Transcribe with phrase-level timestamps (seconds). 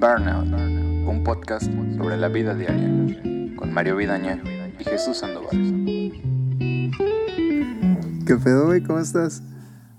[0.00, 0.46] Burnout,
[1.08, 1.66] un podcast
[1.96, 2.88] sobre la vida diaria,
[3.56, 4.40] con Mario Vidaña
[4.78, 5.50] y Jesús Sandoval.
[8.26, 8.82] ¿Qué pedo, güey?
[8.82, 9.42] ¿Cómo estás?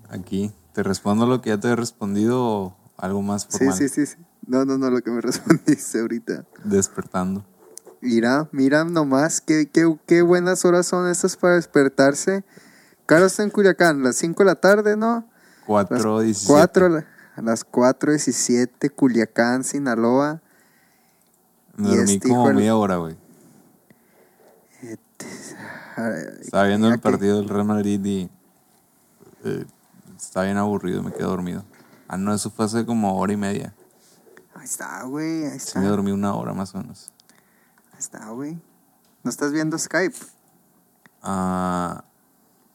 [0.09, 3.77] Aquí, ¿te respondo lo que ya te he respondido o algo más Sí, formal?
[3.77, 4.15] sí, sí, sí.
[4.47, 6.45] No, no, no, lo que me respondiste ahorita.
[6.63, 7.45] Despertando.
[8.01, 12.45] Mira, mira nomás, qué, qué, qué buenas horas son estas para despertarse.
[13.05, 15.15] Claro, está en Culiacán, las 5 de la tarde, ¿no?
[15.15, 16.47] Las 4, 17.
[16.53, 17.03] 4,
[17.39, 20.41] a las 4.17, Culiacán, Sinaloa.
[21.77, 23.15] Me y dormí este como media hora, güey.
[26.41, 28.29] Estaba viendo el que- partido del Real Madrid y
[29.43, 29.65] eh,
[30.17, 31.63] estaba bien aburrido, me quedé dormido.
[32.07, 33.73] Ah, no, eso fue hace como hora y media.
[34.55, 35.79] Ahí está, güey, ahí Sí está.
[35.79, 37.11] me dormí una hora más o menos.
[37.93, 38.57] Ahí está, güey.
[39.23, 40.15] ¿No estás viendo Skype?
[41.21, 42.03] Ah...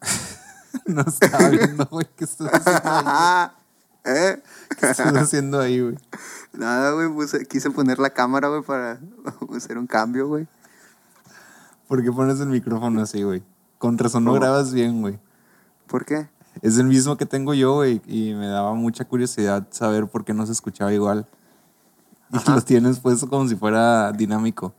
[0.87, 3.53] no estaba viendo, güey, ¿qué estás haciendo?
[4.05, 4.43] ¿Eh?
[4.79, 5.97] ¿Qué estás haciendo ahí, güey?
[6.53, 7.09] Nada, güey,
[7.49, 9.01] quise poner la cámara, güey, para
[9.57, 10.47] hacer un cambio, güey.
[11.89, 13.43] ¿Por qué pones el micrófono así, güey?
[13.79, 15.19] Con razón no grabas bien, güey.
[15.87, 16.29] ¿Por qué?
[16.63, 20.35] Es el mismo que tengo yo, güey, y me daba mucha curiosidad saber por qué
[20.35, 21.27] no se escuchaba igual.
[22.31, 22.55] Y Ajá.
[22.55, 24.75] lo tienes puesto como si fuera dinámico.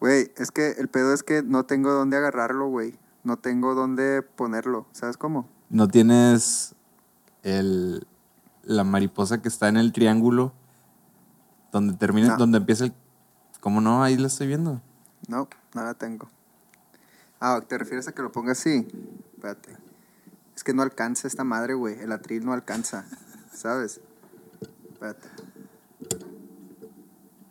[0.00, 2.98] Güey, es que el pedo es que no tengo dónde agarrarlo, güey.
[3.22, 4.86] No tengo dónde ponerlo.
[4.92, 5.48] ¿Sabes cómo?
[5.70, 6.74] No tienes
[7.42, 8.06] el,
[8.66, 10.52] la mariposa que está en el triángulo
[11.72, 12.36] donde termina, No.
[12.36, 12.92] donde empieza el...
[13.60, 14.02] ¿Cómo no?
[14.02, 14.80] Ahí la estoy viendo.
[15.28, 16.28] No, no la tengo.
[17.40, 18.86] Ah, ¿te refieres a que lo ponga así?
[19.34, 19.76] Espérate.
[20.54, 21.98] Es que no alcanza esta madre, güey.
[21.98, 23.04] El atril no alcanza.
[23.52, 24.00] ¿Sabes?
[24.92, 25.28] Espérate.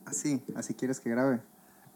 [0.05, 1.42] Así, así quieres que grabe.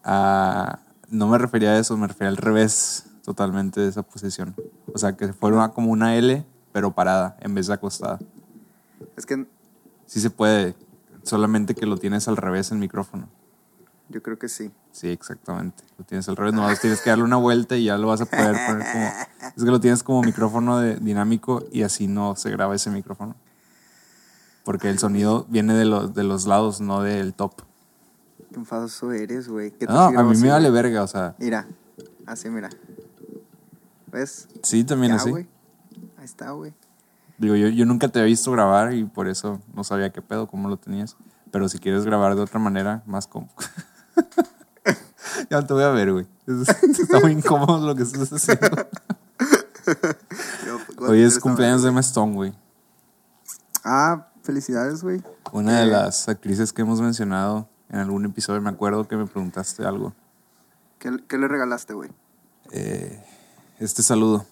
[0.03, 4.55] Ah, no me refería a eso, me refería al revés totalmente de esa posición.
[4.93, 8.19] O sea, que fuera como una L, pero parada, en vez de acostada.
[9.15, 9.45] Es que
[10.07, 10.75] Sí se puede,
[11.23, 13.27] solamente que lo tienes al revés el micrófono.
[14.09, 14.71] yo creo que sí.
[14.93, 15.83] Sí, exactamente.
[15.97, 18.25] Lo tienes al revés, no tienes que darle una vuelta y ya lo vas a
[18.25, 19.05] poder poner como...
[19.55, 23.35] Es que lo tienes como micrófono de, dinámico y así no se graba ese micrófono.
[24.63, 27.61] Porque el sonido viene de, los de los lados, no del top.
[28.49, 29.71] Qué enfadoso eres, güey.
[29.71, 31.67] ¿Qué tal No, a mí así, me vale verga, o sea, Mira,
[32.25, 32.69] así, mira.
[34.11, 34.47] ¿Ves?
[34.63, 35.29] sí, también Ya, así.
[35.29, 35.47] güey.
[36.17, 36.73] Ahí está, güey.
[37.37, 40.47] Digo, yo, yo nunca te había visto grabar y por eso no sabía qué pedo,
[40.47, 41.15] cómo lo tenías.
[41.51, 43.51] Pero si quieres grabar de otra manera, más cómodo.
[45.49, 46.27] ya te voy a ver, güey.
[46.47, 46.67] Es-
[46.99, 48.87] Está muy incómodo lo que estás haciendo.
[49.85, 52.53] Pues, Hoy es cumpleaños de Emma Stone, güey.
[53.83, 55.21] Ah, felicidades, güey.
[55.51, 55.91] Una de Eh.
[55.91, 60.13] las actrices que hemos mencionado en algún episodio, me acuerdo que me preguntaste algo.
[60.99, 62.09] ¿Qué, qué le regalaste, güey?
[62.71, 63.23] Eh,
[63.79, 64.45] este saludo.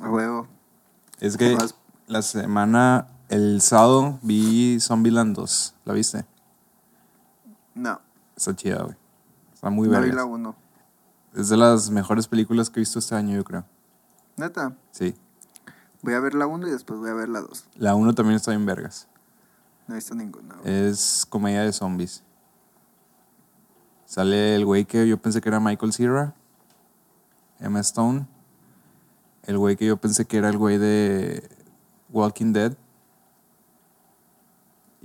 [0.00, 0.46] A huevo.
[1.20, 1.58] Es que
[2.08, 5.74] la semana, el sábado, vi Zombieland 2.
[5.84, 6.24] ¿La viste?
[7.74, 8.00] No,
[8.36, 8.96] Está chida, güey.
[9.54, 10.16] Está muy no vi verga.
[10.16, 10.56] la 1.
[11.34, 13.64] Es de las mejores películas que he visto este año, yo creo.
[14.36, 15.14] Neta, Sí.
[16.02, 17.66] voy a ver la 1 y después voy a ver la 2.
[17.76, 19.06] La 1 también está bien vergas.
[19.86, 20.56] No he visto ninguna.
[20.56, 20.72] Güey.
[20.88, 22.22] Es comedia de zombies.
[24.06, 26.34] Sale el güey que yo pensé que era Michael Cera,
[27.60, 28.26] Emma Stone,
[29.42, 31.46] el güey que yo pensé que era el güey de
[32.10, 32.76] Walking Dead.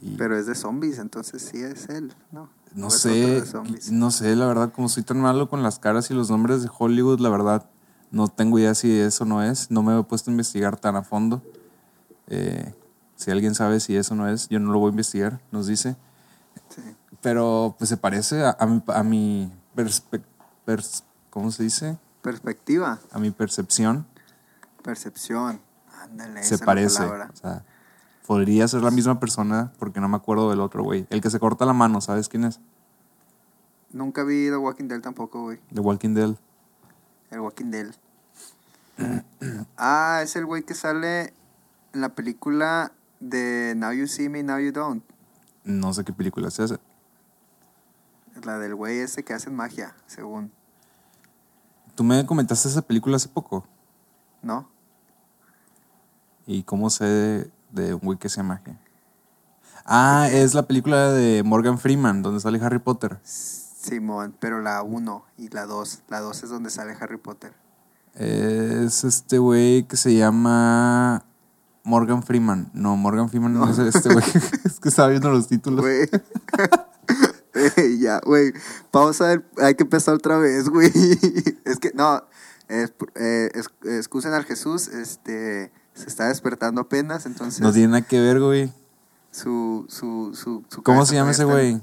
[0.02, 2.50] Y Pero es de zombies, entonces sí es él, ¿no?
[2.74, 3.44] no ¿O es sé,
[3.92, 6.70] no sé, la verdad, como soy tan malo con las caras y los nombres de
[6.78, 7.70] Hollywood, la verdad,
[8.12, 9.72] no tengo idea si eso no es.
[9.72, 11.42] No me he puesto a investigar tan a fondo.
[12.28, 12.74] Eh,
[13.16, 15.96] si alguien sabe si eso no es, yo no lo voy a investigar, nos dice.
[16.70, 16.82] Sí.
[17.22, 20.24] Pero pues se parece a, a mi, a mi perspe-
[20.66, 21.98] pers- ¿cómo se dice?
[22.22, 24.06] Perspectiva, A mi percepción
[24.84, 25.62] percepción.
[26.14, 27.04] Ándale, se parece.
[27.04, 27.64] O sea,
[28.28, 31.08] podría ser la misma persona porque no me acuerdo del otro güey.
[31.10, 32.60] El que se corta la mano, ¿sabes quién es?
[33.92, 35.60] Nunca vi The Walking Dead tampoco, güey.
[35.72, 36.36] De Walking Dead.
[37.32, 37.88] El Walking Dead.
[39.78, 41.34] ah, es el güey que sale
[41.94, 45.04] en la película de Now You See Me, Now You Don't.
[45.64, 46.80] No sé qué película es esa.
[48.44, 50.52] La del güey ese que hacen magia, según.
[51.96, 53.66] Tú me comentaste esa película hace poco.
[54.42, 54.73] ¿No?
[56.46, 58.78] ¿Y cómo sé de, de un güey que se llama G?
[59.86, 63.20] Ah, es la película de Morgan Freeman, donde sale Harry Potter.
[63.24, 66.04] Simón, pero la 1 y la 2.
[66.10, 67.54] La 2 es donde sale Harry Potter.
[68.16, 71.26] Es este güey que se llama
[71.84, 72.70] Morgan Freeman.
[72.74, 74.24] No, Morgan Freeman no, es este güey.
[74.66, 75.82] es que estaba viendo los títulos.
[75.82, 76.08] Güey.
[77.78, 78.54] Ey, ya, güey.
[78.92, 80.92] Pausa, el- hay que empezar otra vez, güey.
[81.66, 82.24] Es que, no,
[82.68, 87.62] es, eh, es- excusen al Jesús, este, se está despertando apenas, entonces...
[87.62, 88.72] No tiene nada que ver, güey.
[89.32, 91.82] Su, su, su, su ¿Cómo se llama ese güey?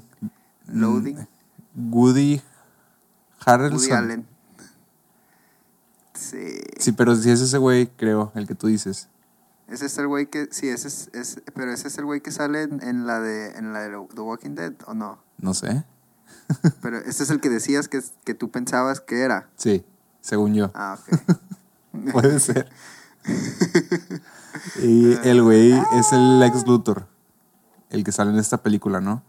[0.67, 1.27] Loading.
[1.75, 2.41] Woody
[3.45, 3.79] Harrelson.
[3.79, 4.27] Woody Allen.
[6.13, 6.61] Sí.
[6.77, 9.07] Sí, pero si es ese güey, creo, el que tú dices.
[9.67, 10.49] Ese es el güey que.
[10.51, 11.09] Sí, ese es.
[11.13, 13.89] es- pero ese es el güey que sale en, en la de en la de
[14.13, 15.23] The Walking Dead, ¿o no?
[15.37, 15.83] No sé.
[16.81, 19.49] Pero ese es el que decías que, que tú pensabas que era.
[19.55, 19.85] Sí,
[20.21, 20.71] según yo.
[20.73, 22.11] Ah, ok.
[22.11, 22.69] Puede ser.
[24.81, 27.07] y el güey es el ex Luthor.
[27.89, 29.23] El que sale en esta película, ¿no?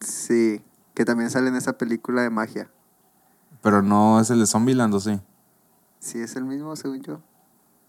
[0.00, 0.62] sí.
[0.94, 2.70] Que también sale en esa película de magia.
[3.60, 5.20] Pero no es el de Zombieland, ¿o sí?
[6.00, 7.20] Sí, es el mismo, según yo.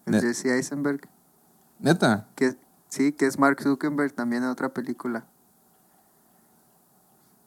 [0.05, 1.07] El Jesse Eisenberg.
[1.79, 2.27] Neta.
[2.35, 2.57] Que,
[2.89, 5.25] sí, que es Mark Zuckerberg también en otra película.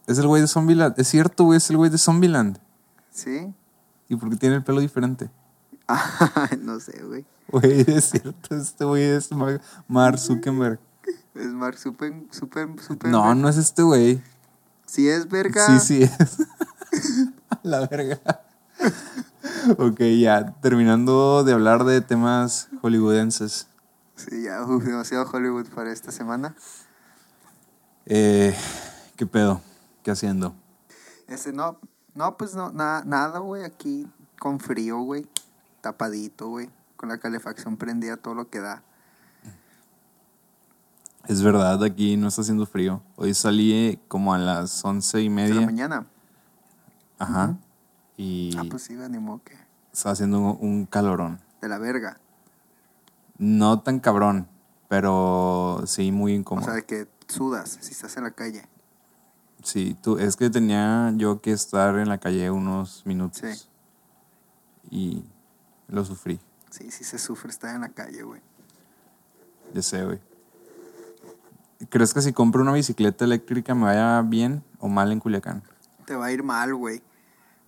[0.07, 0.99] Es el güey de Zombieland.
[0.99, 2.59] Es cierto, güey, es el güey de Zombieland.
[3.11, 3.53] ¿Sí?
[4.09, 5.31] ¿Y por qué tiene el pelo diferente?
[6.61, 7.25] No sé, güey.
[7.49, 9.31] Güey, es cierto, este güey es
[9.89, 10.79] Mar- Zuckerberg.
[11.35, 13.11] Es Mark Super, Super, Super.
[13.11, 14.23] No, no es este güey.
[14.87, 15.67] Sí es verga.
[15.67, 16.39] Sí, sí es.
[17.63, 18.19] La verga.
[19.79, 23.67] ok, ya, terminando de hablar de temas hollywoodenses.
[24.17, 26.55] Sí, ya, uf, demasiado Hollywood para esta semana.
[28.07, 28.55] Eh,
[29.17, 29.61] ¿Qué pedo?
[30.03, 30.55] ¿Qué haciendo?
[31.29, 31.79] Este, no,
[32.15, 34.07] no, pues no, nada, nada, güey, aquí
[34.39, 35.27] con frío, güey.
[35.81, 36.71] Tapadito, güey.
[36.97, 38.83] Con la calefacción prendida, todo lo que da.
[41.27, 43.03] Es verdad, aquí no está haciendo frío.
[43.17, 45.61] Hoy salí como a las once y De la media.
[45.67, 46.07] mañana.
[47.19, 47.57] Ajá.
[48.17, 49.55] Y Ah, pues sí, ni modo que.
[49.93, 51.41] está haciendo un, calorón.
[51.61, 52.19] De la verga.
[53.39, 54.49] No tan cabrón,
[54.89, 56.65] pero sí muy O incómodo.
[56.67, 58.67] sea, de que sudas si estás en la calle.
[59.63, 63.41] Sí, tú, es que tenía yo que estar en la calle unos minutos.
[63.43, 63.69] Sí.
[64.91, 65.25] Y
[65.91, 66.41] lo sufrí.
[66.71, 68.41] Sí, sí se sufre estar en la calle, güey.
[69.75, 70.21] Ya sé, güey.
[71.89, 75.63] ¿Crees que si compro una bicicleta eléctrica me vaya bien o mal en Culiacán?
[76.05, 77.03] Te va a ir mal, güey.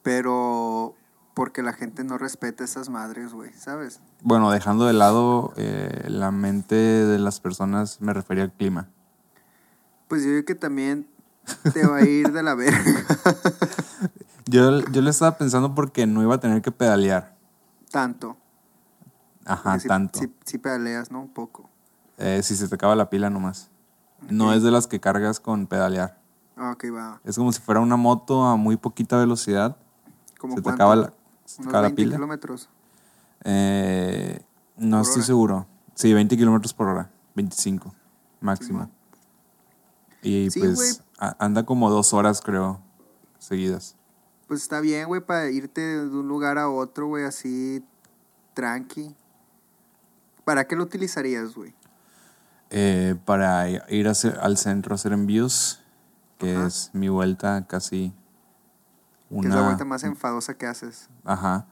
[0.02, 0.94] Pero
[1.34, 4.00] porque la gente no respeta esas madres, güey, ¿sabes?
[4.20, 8.88] Bueno, dejando de lado eh, la mente de las personas, me refería al clima.
[10.08, 11.08] Pues yo creo que también
[11.72, 13.06] te va a ir de la verga.
[14.46, 17.31] Yo, yo le estaba pensando porque no iba a tener que pedalear.
[17.92, 18.36] Tanto.
[19.44, 20.20] Ajá, tanto.
[20.44, 21.20] Sí pedaleas, ¿no?
[21.20, 21.68] Un poco.
[22.18, 23.68] Eh, si se te acaba la pila nomás.
[24.28, 26.18] No es de las que cargas con pedalear.
[26.56, 27.20] Ah, ok, va.
[27.24, 29.76] Es como si fuera una moto a muy poquita velocidad.
[30.38, 31.12] ¿Cómo Se te acaba la,
[31.44, 32.16] se te acaba la 20 pila.
[32.16, 32.68] kilómetros.
[33.44, 34.40] Eh,
[34.76, 35.26] no Por estoy hora.
[35.26, 35.66] seguro.
[35.94, 37.10] Sí, 20 kilómetros por hora.
[37.34, 37.92] 25
[38.40, 38.88] máximo.
[40.22, 42.80] Y Sí, pues anda como dos horas, creo,
[43.38, 43.96] seguidas.
[44.52, 47.82] Pues está bien, güey, para irte de un lugar a otro, güey, así
[48.52, 49.16] tranqui.
[50.44, 51.74] ¿Para qué lo utilizarías, güey?
[52.68, 55.80] Eh, para ir a hacer- al centro a hacer envíos,
[56.36, 56.66] que Ajá.
[56.66, 58.12] es mi vuelta casi
[59.30, 59.48] Que una...
[59.48, 61.08] es la vuelta más enfadosa que haces.
[61.24, 61.64] Ajá.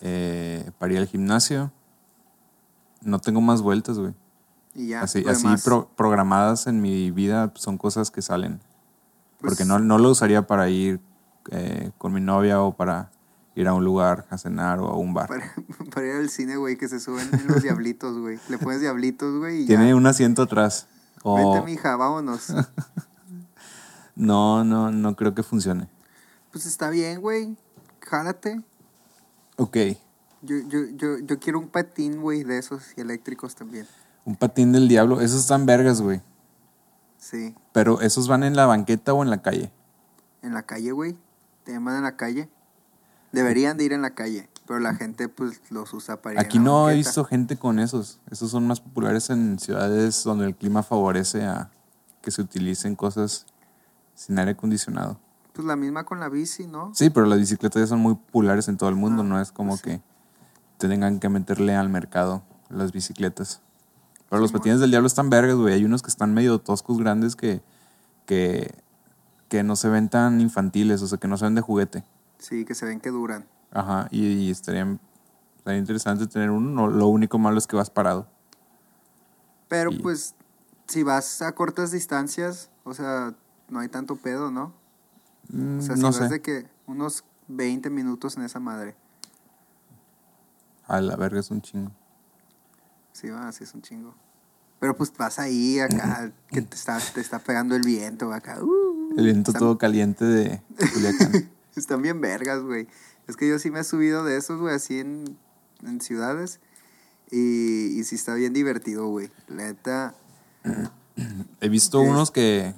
[0.00, 1.72] Eh, para ir al gimnasio.
[3.02, 4.14] No tengo más vueltas, güey.
[4.74, 5.02] Y ya.
[5.02, 8.60] así así pro- programadas en mi vida pues, son cosas que salen.
[9.40, 11.00] pues, Porque no, no lo usaría para ir
[11.50, 13.10] eh, con mi novia o para
[13.56, 15.28] ir a un lugar a cenar o a un bar.
[15.28, 15.52] Para,
[15.94, 18.38] para ir al cine, güey, que se suben los diablitos, güey.
[18.48, 19.96] Le pones diablitos, güey, y Tiene ya.
[19.96, 20.86] un asiento atrás.
[21.22, 22.52] O Vente, mija, vámonos.
[24.16, 25.88] no, no, no creo que funcione.
[26.52, 27.56] pues está bien, güey.
[28.00, 28.62] Jálate.
[29.56, 29.76] Ok.
[30.42, 33.86] Yo, yo, yo, yo quiero un patín, güey, de esos y eléctricos también.
[34.26, 35.20] Un patín del diablo.
[35.20, 36.20] Esos están vergas, güey.
[37.18, 37.54] Sí.
[37.72, 39.72] Pero esos van en la banqueta o en la calle.
[40.42, 41.16] En la calle, güey.
[41.64, 42.48] Te llaman en la calle.
[43.32, 44.48] Deberían de ir en la calle.
[44.66, 47.56] Pero la gente, pues, los usa para ir en Aquí la no he visto gente
[47.56, 48.20] con esos.
[48.30, 51.70] Esos son más populares en ciudades donde el clima favorece a
[52.22, 53.46] que se utilicen cosas
[54.14, 55.18] sin aire acondicionado.
[55.52, 56.90] Pues la misma con la bici, ¿no?
[56.94, 59.22] Sí, pero las bicicletas ya son muy populares en todo el mundo.
[59.22, 59.90] Ah, no es como pues sí.
[59.90, 63.60] que tengan que meterle al mercado las bicicletas.
[64.28, 65.74] Pero los patines del diablo están vergas, güey.
[65.74, 67.62] Hay unos que están medio toscos grandes que,
[68.26, 68.74] que,
[69.48, 72.04] que no se ven tan infantiles, o sea, que no se ven de juguete.
[72.38, 73.46] Sí, que se ven que duran.
[73.72, 74.98] Ajá, y, y estaría,
[75.56, 76.70] estaría interesante tener uno.
[76.70, 78.28] No, lo único malo es que vas parado.
[79.68, 80.34] Pero Y- pues,
[80.86, 83.34] si vas a cortas distancias, o sea,
[83.68, 84.72] no hay tanto pedo, ¿no?
[85.48, 86.34] Mm, O sea, no si vas sé.
[86.34, 88.94] de que unos 20 minutos en esa madre.
[90.86, 91.90] A la verga es un chingo.
[93.12, 94.14] Sí, va, así es un chingo.
[94.80, 98.62] Pero pues vas ahí acá, que te está, te está pegando el viento acá.
[98.62, 101.50] uh, El viento están- todo caliente de Culiacán.
[101.76, 102.86] Están bien vergas, güey.
[103.26, 105.36] Es que yo sí me he subido de esos, güey, así en,
[105.82, 106.60] en ciudades.
[107.32, 109.30] Y, y sí está bien divertido, güey.
[109.48, 110.14] Neta,
[111.60, 112.74] He visto unos que,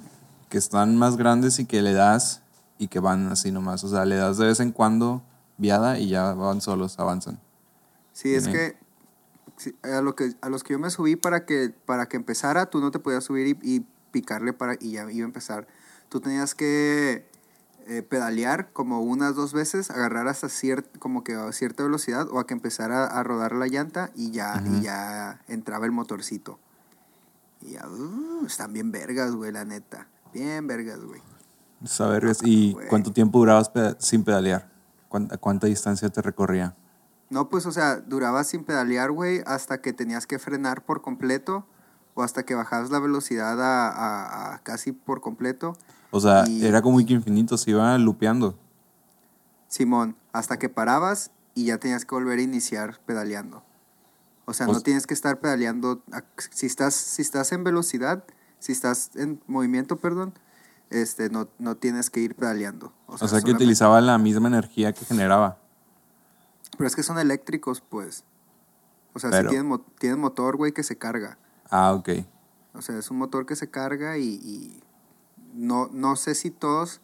[0.49, 2.43] que están más grandes y que le das
[2.79, 3.85] y que van así nomás.
[3.85, 5.23] O sea, le das de vez en cuando
[5.59, 7.39] viada y ya van solos, avanzan.
[8.15, 8.77] Sí, es que
[9.83, 12.81] a, lo que a los que yo me subí para que, para que empezara, tú
[12.81, 15.67] no te podías subir y, y picarle para y ya iba a empezar.
[16.09, 17.27] Tú tenías que
[17.89, 22.39] eh, pedalear como unas dos veces, agarrar hasta cier- como que a cierta velocidad o
[22.41, 24.81] a que empezara a rodar la llanta y ya, y Ujú.
[24.83, 26.59] ya entraba el motorcito.
[27.61, 30.09] Y ya, uh, están bien vergas, güey, la neta.
[30.33, 31.23] Bien vergas, güey.
[31.85, 32.89] Saber, ¿y güey.
[32.89, 34.69] cuánto tiempo durabas peda- sin pedalear?
[35.09, 36.75] ¿Cuánta, ¿Cuánta distancia te recorría?
[37.31, 41.67] No, pues, o sea, duraba sin pedalear, güey, hasta que tenías que frenar por completo
[42.15, 45.77] o hasta que bajabas la velocidad a, a- a casi por completo.
[46.17, 48.59] O sea, Y- era como que infinito, se iba lupeando.
[49.69, 53.63] Simón, hasta que parabas y ya tenías que volver a iniciar pedaleando.
[54.45, 56.03] O sea, no Pues- tienes que estar pedaleando.
[56.51, 58.25] Si estás, si estás en velocidad,
[58.59, 60.35] si estás en movimiento, perdón,
[60.91, 62.93] este, no, no tienes que ir pedaleando.
[63.07, 65.59] O sea, que solamente- utilizaba la misma energía que generaba.
[66.79, 68.25] Pero es que son eléctricos, pues.
[69.15, 71.39] O sea, Pero- si tienen, mo- tienen motor, güey, que se carga.
[71.71, 72.11] Ah, ok.
[72.75, 74.83] O sea, es un motor que se carga y, y
[75.57, 77.01] no, no sé si todos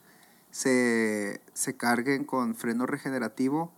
[0.50, 3.72] se, se carguen con freno regenerativo,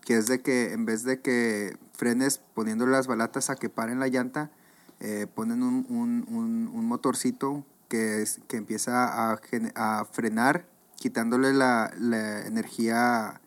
[0.00, 4.00] que es de que en vez de que frenes poniéndole las balatas a que paren
[4.00, 4.50] la llanta,
[4.98, 10.66] eh, ponen un, un, un, motorcito que, que empieza a, frenar,
[10.96, 13.40] quitándole la, la energía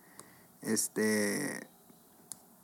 [0.61, 1.67] este,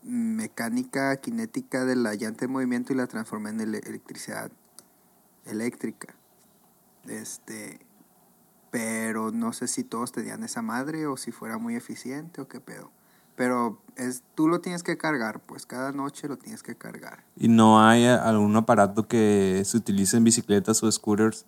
[0.03, 4.51] mecánica, cinética de la llanta en movimiento y la transforma en ele- electricidad
[5.46, 6.18] eléctrica.
[7.08, 7.79] Este,
[8.72, 12.60] pero no sé si todos tenían esa madre o si fuera muy eficiente o qué
[12.60, 12.91] pedo.
[13.36, 17.24] Pero es, tú lo tienes que cargar, pues cada noche lo tienes que cargar.
[17.38, 21.46] ¿Y no hay eh, algún aparato que se utilice en bicicletas o scooters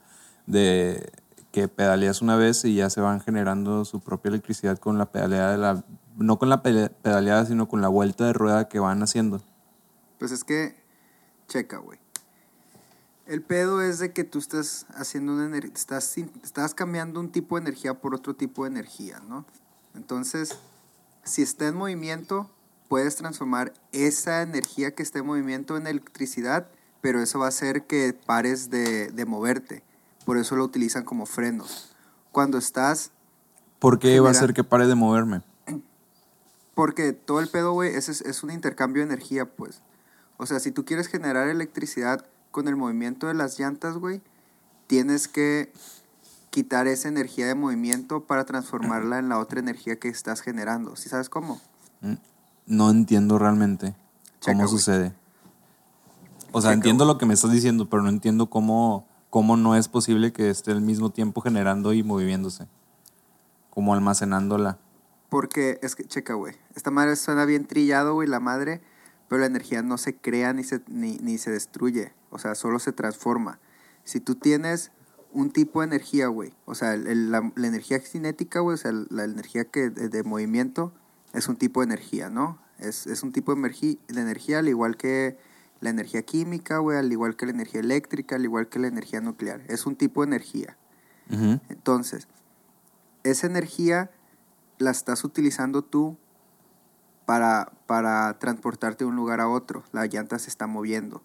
[0.47, 1.11] de
[1.51, 5.51] que pedaleas una vez y ya se van generando su propia electricidad con la pedaleada
[5.51, 5.83] de la
[6.17, 9.41] no con la pedaleada sino con la vuelta de rueda que van haciendo?
[10.17, 10.75] Pues es que,
[11.47, 11.99] checa, güey.
[13.31, 17.61] El pedo es de que tú estás haciendo una estás, estás cambiando un tipo de
[17.61, 19.45] energía por otro tipo de energía, ¿no?
[19.95, 20.57] Entonces,
[21.23, 22.49] si está en movimiento,
[22.89, 26.67] puedes transformar esa energía que está en movimiento en electricidad,
[26.99, 29.81] pero eso va a hacer que pares de, de moverte.
[30.25, 31.95] Por eso lo utilizan como frenos.
[32.33, 33.11] Cuando estás
[33.79, 35.41] ¿Por qué va a hacer que pare de moverme?
[36.73, 39.81] Porque todo el pedo, güey, es, es un intercambio de energía, pues.
[40.35, 44.21] O sea, si tú quieres generar electricidad con el movimiento de las llantas, güey,
[44.87, 45.71] tienes que
[46.49, 50.95] quitar esa energía de movimiento para transformarla en la otra energía que estás generando.
[50.97, 51.61] ¿Sí sabes cómo?
[52.01, 52.15] Mm,
[52.67, 53.95] No entiendo realmente
[54.41, 54.69] Checa, cómo güey.
[54.77, 55.13] sucede.
[56.51, 57.13] O sea, Checa, entiendo güey.
[57.15, 60.71] lo que me estás diciendo, pero no entiendo cómo, cómo no es posible que esté
[60.71, 62.67] al mismo tiempo generando y moviéndose.
[63.69, 64.77] Como almacenándola.
[65.29, 68.81] Porque es que, checa, güey, esta madre suena bien trillado, güey, la madre,
[69.29, 72.79] pero la energía no se crea ni se, ni, ni se destruye, o sea, solo
[72.79, 73.59] se transforma.
[74.03, 74.91] Si tú tienes
[75.31, 78.77] un tipo de energía, güey, o sea, el- el- la, la energía cinética, güey, o
[78.77, 80.91] sea, la energía que, de, de movimiento
[81.33, 82.59] es un tipo de energía, ¿no?
[82.79, 85.37] Es, es un tipo de, energía, de energía al igual que
[85.79, 89.21] la energía química, güey, al igual que la energía eléctrica, al igual que la energía
[89.21, 89.61] nuclear.
[89.67, 90.77] Es un tipo de energía.
[91.69, 92.27] Entonces,
[93.23, 94.11] esa energía
[94.79, 96.17] la estás utilizando tú
[97.25, 99.83] para, para transportarte de un lugar a otro.
[99.91, 101.23] La llanta se está moviendo.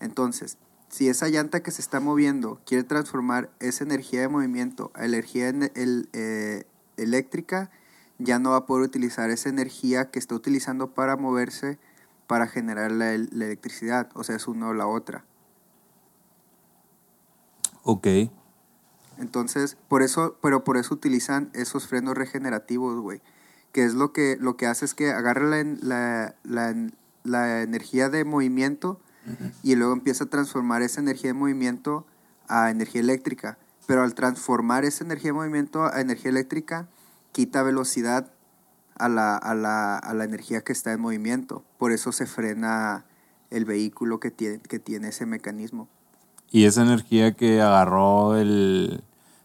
[0.00, 5.04] Entonces, si esa llanta que se está moviendo quiere transformar esa energía de movimiento a
[5.04, 6.64] energía en- el- eh,
[6.96, 7.70] eléctrica,
[8.18, 11.78] ya no va a poder utilizar esa energía que está utilizando para moverse
[12.26, 14.08] para generar la, la electricidad.
[14.14, 15.24] O sea, es una o la otra.
[17.82, 18.06] Ok.
[19.18, 23.20] Entonces, por eso, pero por eso utilizan esos frenos regenerativos, güey.
[23.72, 26.74] Que es lo que, lo que hace es que agarra la, la,
[27.24, 29.00] la energía de movimiento
[29.62, 32.06] y luego empieza a transformar esa energía de movimiento
[32.48, 33.58] a energía eléctrica.
[33.86, 36.88] Pero al transformar esa energía de movimiento a energía eléctrica,
[37.32, 38.32] quita velocidad
[38.94, 41.64] a la, a la, a la energía que está en movimiento.
[41.78, 43.04] Por eso se frena
[43.50, 45.88] el vehículo que tiene, que tiene ese mecanismo.
[46.50, 49.02] ¿Y esa energía que agarró el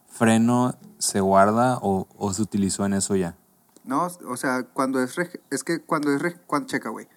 [0.08, 3.36] freno se guarda o, o se utilizó en eso ya?
[3.84, 5.16] No, o sea, cuando es
[5.52, 7.08] es que cuando es cuando checa, güey.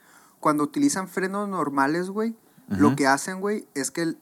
[0.40, 2.36] Cuando utilizan frenos normales, güey,
[2.68, 2.96] lo Ujú.
[2.96, 4.18] que hacen, güey, es que el-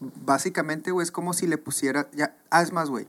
[0.00, 3.08] básicamente, güey, es como si le pusiera ya, ah, es más, güey.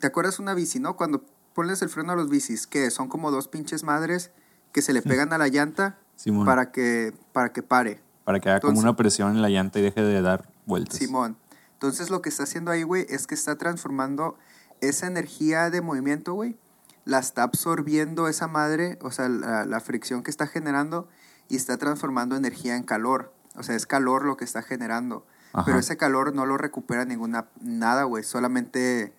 [0.00, 0.96] ¿Te acuerdas una bici, no?
[0.96, 1.22] Cuando
[1.54, 4.30] pones el freno a los bicis, que son como dos pinches madres
[4.72, 6.44] que se le pegan a la llanta Simón.
[6.44, 8.00] para que para que pare.
[8.24, 10.98] Para que haga como Entonces- una presión en la llanta y deje de dar vueltas.
[10.98, 11.36] Simón.
[11.74, 14.36] Entonces lo que está haciendo ahí, güey, es que está transformando
[14.80, 16.56] esa energía de movimiento, güey,
[17.04, 21.08] la está absorbiendo esa madre, o sea, la, la fricción que está generando
[21.48, 23.32] y está transformando energía en calor.
[23.54, 25.26] O sea, es calor lo que está generando.
[25.52, 25.64] Ajá.
[25.64, 28.24] Pero ese calor no lo recupera ninguna, nada, güey.
[28.24, 29.14] Solamente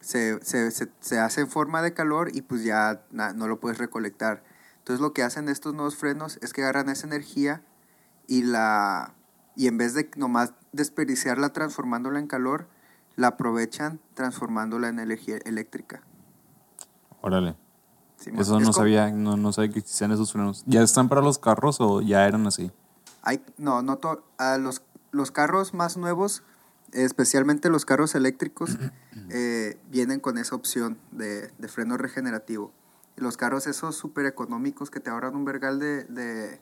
[0.00, 3.60] se, se, se, se hace en forma de calor y pues ya na- no lo
[3.60, 4.42] puedes recolectar.
[4.78, 7.62] Entonces lo que hacen estos nuevos frenos es que agarran esa energía
[8.26, 9.14] y la
[9.54, 12.66] y en vez de nomás desperdiciarla transformándola en calor,
[13.14, 16.02] la aprovechan transformándola en energía eléctrica.
[17.20, 17.56] Órale.
[18.30, 20.62] Eso Es no co- sabía, no, no sabía que existían esos frenos.
[20.66, 22.70] ¿Ya están para los carros o ya eran así?
[23.22, 26.42] Hay, no, no to- a los, los carros más nuevos,
[26.92, 28.78] especialmente los carros eléctricos,
[29.30, 32.72] eh, vienen con esa opción de, de freno regenerativo.
[33.16, 36.60] Los carros esos súper económicos que te ahorran un vergal de, de,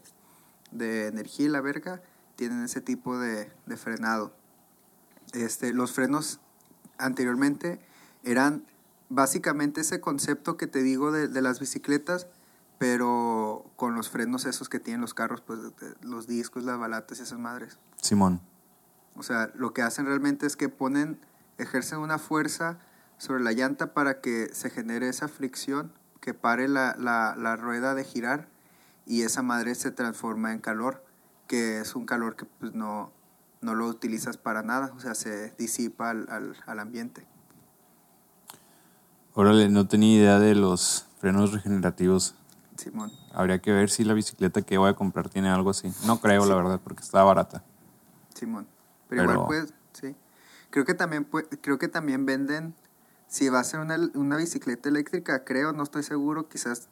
[0.73, 2.03] de energía y la verga,
[2.37, 4.33] tienen ese tipo de, de frenado.
[5.33, 6.41] Este, los frenos
[6.99, 7.81] anteriormente
[8.25, 8.65] eran
[9.11, 12.27] básicamente ese concepto que te digo de, de las bicicletas,
[12.79, 15.61] pero con los frenos esos que tienen los carros, pues
[16.01, 17.79] los discos, las balatas y esas madres.
[18.01, 18.41] Simón.
[19.17, 21.21] O sea, lo que hacen realmente es que ponen,
[21.59, 22.79] ejercen una fuerza
[23.19, 27.95] sobre la llanta para que se genere esa fricción, que pare la, la, la rueda
[27.95, 28.49] de girar
[29.05, 31.05] y esa madre se transforma en calor,
[31.49, 33.13] que es un calor que pues no,
[33.61, 37.27] no lo utilizas para nada, o sea, se disipa al, al, al ambiente.
[39.35, 42.35] Órale, no tenía idea de los frenos regenerativos.
[42.77, 43.13] Simón.
[43.33, 45.93] Habría que ver si la bicicleta que voy a comprar tiene algo así.
[46.07, 47.63] No creo, la verdad, porque está barata.
[48.35, 48.67] Simón.
[49.09, 50.17] Pero, Pero- igual pues, sí.
[50.71, 52.75] Creo que también pue- creo que también venden
[53.29, 56.89] si va a ser una, una bicicleta eléctrica, creo, no estoy seguro, quizás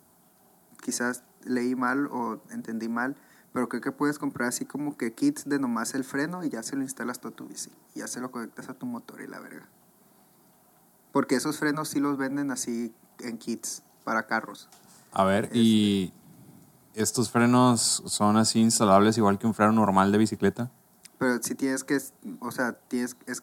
[0.82, 3.16] quizás leí mal o entendí mal,
[3.52, 6.62] pero creo que puedes comprar así como que kits de nomás el freno y ya
[6.62, 7.70] se lo instalas tú a tu bici.
[7.94, 9.66] Y ya se lo conectas a tu motor y la verga.
[11.12, 14.68] Porque esos frenos sí los venden así en kits para carros.
[15.12, 16.12] A ver, y
[16.94, 20.70] estos frenos son así instalables igual que un freno normal de bicicleta.
[21.18, 21.98] Pero si tienes que,
[22.40, 23.42] o sea, tienes, es,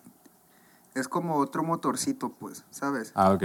[0.94, 3.12] es como otro motorcito, pues, ¿sabes?
[3.16, 3.44] Ah, ok.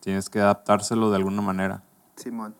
[0.00, 1.82] Tienes que adaptárselo de alguna manera.
[2.14, 2.54] Simón.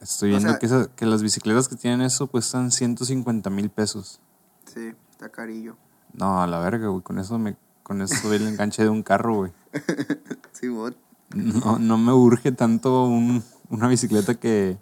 [0.00, 3.70] Estoy O viendo sea- que, esa- que las bicicletas que tienen eso cuestan 150 mil
[3.70, 4.20] pesos.
[4.66, 5.76] Sí, está carillo.
[6.12, 7.02] No, a la verga, güey.
[7.02, 7.56] Con eso me,
[7.88, 9.52] con eso doy el enganche de un carro, güey.
[10.52, 10.94] Simón.
[11.34, 14.78] No, no me urge tanto un- una bicicleta que,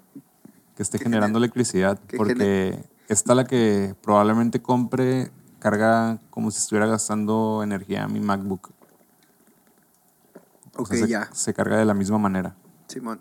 [0.77, 1.99] que esté generando gener- electricidad.
[2.01, 8.21] que Porque esta la que probablemente compre carga como si estuviera gastando energía a mi
[8.21, 8.71] MacBook.
[10.77, 11.29] O Ok, sea, se, ya.
[11.33, 12.55] se carga de la misma manera.
[12.89, 13.21] Simón.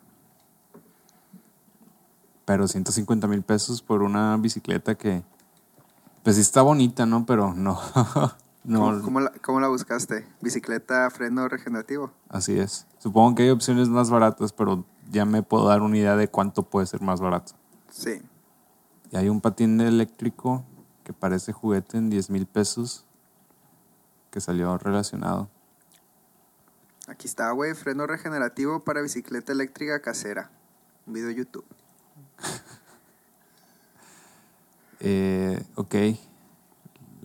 [2.46, 5.24] Pero 150 mil pesos por una bicicleta que,
[6.24, 7.26] pues sí está bonita, ¿no?
[7.26, 7.80] Pero no,
[8.66, 10.28] no, ¿Cómo, la, cómo la buscaste?
[10.42, 12.12] ¿Bicicleta freno regenerativo?
[12.30, 12.88] así es.
[12.98, 16.64] Supongo que hay opciones más baratas, pero ya me puedo dar una idea de cuánto
[16.64, 17.54] puede ser más barato.
[17.90, 18.22] Sí.
[19.12, 20.66] Y hay un patín eléctrico
[21.04, 23.06] que parece juguete en 10 mil pesos
[24.32, 25.50] que salió relacionado.
[27.08, 27.76] Aquí está, güey.
[27.76, 30.50] Freno regenerativo para bicicleta eléctrica casera.
[31.06, 31.66] Un video de YouTube.
[35.02, 35.94] Eh, ok.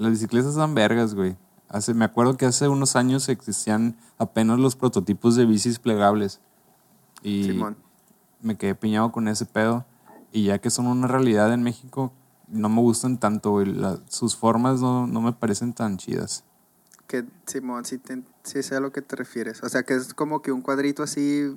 [0.01, 1.37] Las bicicletas dan vergas, güey.
[1.69, 6.41] Hace, me acuerdo que hace unos años existían apenas los prototipos de bicis plegables.
[7.23, 7.77] Y Simón.
[8.41, 9.85] me quedé piñado con ese pedo.
[10.33, 12.13] Y ya que son una realidad en México,
[12.49, 13.67] no me gustan tanto, güey.
[13.67, 16.45] La- sus formas no, no me parecen tan chidas.
[17.07, 19.63] Que, Simón, sí, te, sé a lo que te refieres.
[19.63, 21.55] O sea, que es como que un cuadrito así.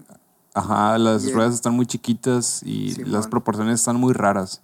[0.53, 3.13] Ajá, las ruedas están muy chiquitas y Simón.
[3.13, 4.61] las proporciones están muy raras.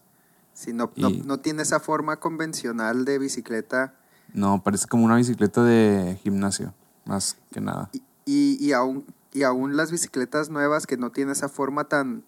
[0.67, 3.95] No, no, Y- no tiene esa forma convencional de bicicleta.
[4.33, 6.73] No, parece como una bicicleta de gimnasio,
[7.05, 7.89] más que nada.
[7.93, 12.23] Y, y, y aún, y aún las bicicletas nuevas que no tienen esa forma tan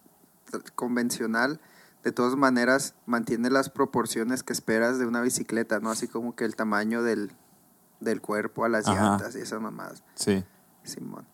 [0.74, 1.60] convencional,
[2.04, 5.90] de todas maneras mantiene las proporciones que esperas de una bicicleta, ¿no?
[5.90, 7.30] Así como que el tamaño del,
[8.00, 9.00] del cuerpo a las Ajá.
[9.00, 10.02] llantas y esas mamadas.
[10.14, 10.44] Sí.
[10.82, 11.24] Simón.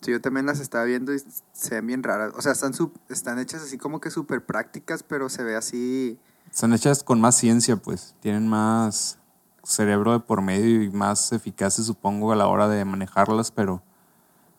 [0.00, 2.32] Sí, yo también las estaba viendo y se ven bien raras.
[2.36, 6.18] O sea, están, sup- están hechas así como que súper prácticas, pero se ve así...
[6.54, 8.14] Están hechas con más ciencia, pues.
[8.20, 9.18] Tienen más
[9.64, 13.82] cerebro de por medio y más eficaces, supongo, a la hora de manejarlas, pero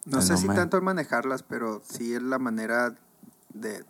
[0.03, 2.95] No sé si tanto al manejarlas, pero sí es la manera
[3.53, 3.85] de...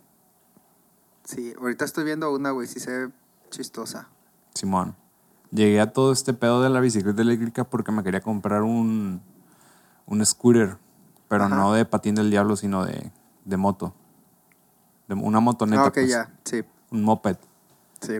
[1.24, 3.12] Sí, ahorita estoy viendo una, güey, sí se ve
[3.50, 4.08] chistosa.
[4.54, 4.94] Simón.
[5.50, 9.20] Llegué a todo este pedo de la bicicleta eléctrica porque me quería comprar un,
[10.06, 10.78] un scooter,
[11.26, 11.56] pero Ajá.
[11.56, 13.10] no de patín del diablo, sino de,
[13.44, 13.94] de moto.
[15.08, 17.36] De una motoneta, Ah, ok, pues, ya, sí, un moped.
[18.00, 18.18] Sí.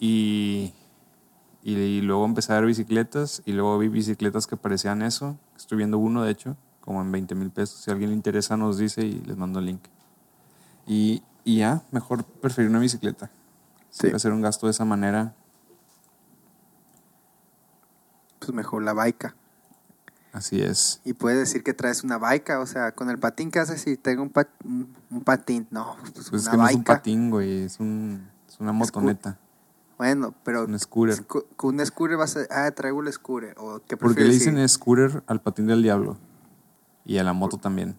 [0.00, 0.72] Y,
[1.62, 5.36] Y, luego empecé a ver bicicletas y luego vi bicicletas que parecían eso.
[5.56, 7.80] Estoy viendo uno, de hecho, como en 20 mil pesos.
[7.80, 9.82] Si a alguien le interesa, nos dice y les mando el link.
[10.86, 13.30] Y, y ya, mejor preferir una bicicleta.
[13.90, 14.08] Sí.
[14.08, 15.34] Hacer un gasto de esa manera.
[18.38, 19.34] Pues mejor la baica.
[20.38, 21.00] Así es.
[21.04, 23.96] Y puedes decir que traes una baica, o sea, con el patín que haces si
[23.96, 25.66] tengo un, pat- un, un patín.
[25.72, 27.62] No, pues, Pues es una que no es un patín, güey.
[27.64, 29.36] Es, un, es una motoneta.
[29.98, 31.26] Bueno, pero Un scooter.
[31.26, 32.46] con un scooter vas a...
[32.50, 33.56] Ah, traigo el scooter.
[33.58, 34.68] ¿O qué Porque le dicen decir?
[34.68, 36.16] scooter al patín del diablo.
[37.04, 37.98] Y a la moto también.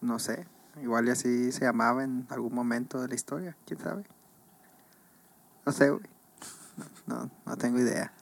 [0.00, 0.46] No sé.
[0.80, 3.56] Igual y así se llamaba en algún momento de la historia.
[3.66, 4.04] ¿Quién sabe?
[5.66, 6.04] No sé, güey.
[7.08, 8.12] No, no, no tengo idea.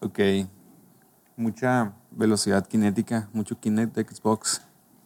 [0.00, 0.18] Ok.
[1.38, 4.60] Mucha velocidad cinética, mucho Kinect Xbox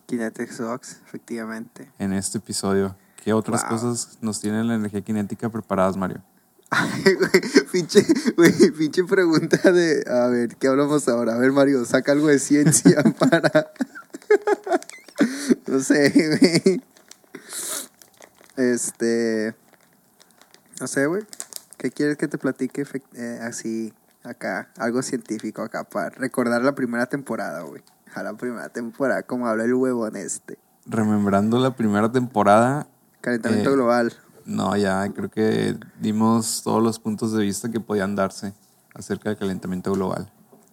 [0.06, 1.90] Kinetic Xbox, efectivamente.
[1.98, 2.96] en este episodio.
[3.22, 3.70] ¿Qué otras Wow.
[3.70, 6.22] cosas nos tienen la energía cinética preparadas, Mario?
[6.70, 7.30] Ay, güey,
[7.70, 8.02] pinche,
[8.36, 10.04] güey, pinche pregunta de...
[10.10, 11.34] A ver, ¿qué hablamos ahora?
[11.34, 13.70] A ver, Mario, saca algo de ciencia para...
[15.66, 16.82] no sé, güey.
[18.56, 19.54] Este...
[20.80, 21.24] No sé, güey.
[21.76, 23.92] ¿Qué quieres que te platique eh, así
[24.24, 24.70] acá?
[24.76, 27.82] Algo científico acá para recordar la primera temporada, güey.
[28.14, 30.58] A la primera temporada, como habla el huevón este.
[30.86, 32.86] Remembrando la primera temporada,
[33.20, 34.12] Calentamiento Eh, global.
[34.44, 38.52] no, ya creo que dimos todos los puntos de vista que podían darse
[38.94, 40.30] acerca del calentamiento global.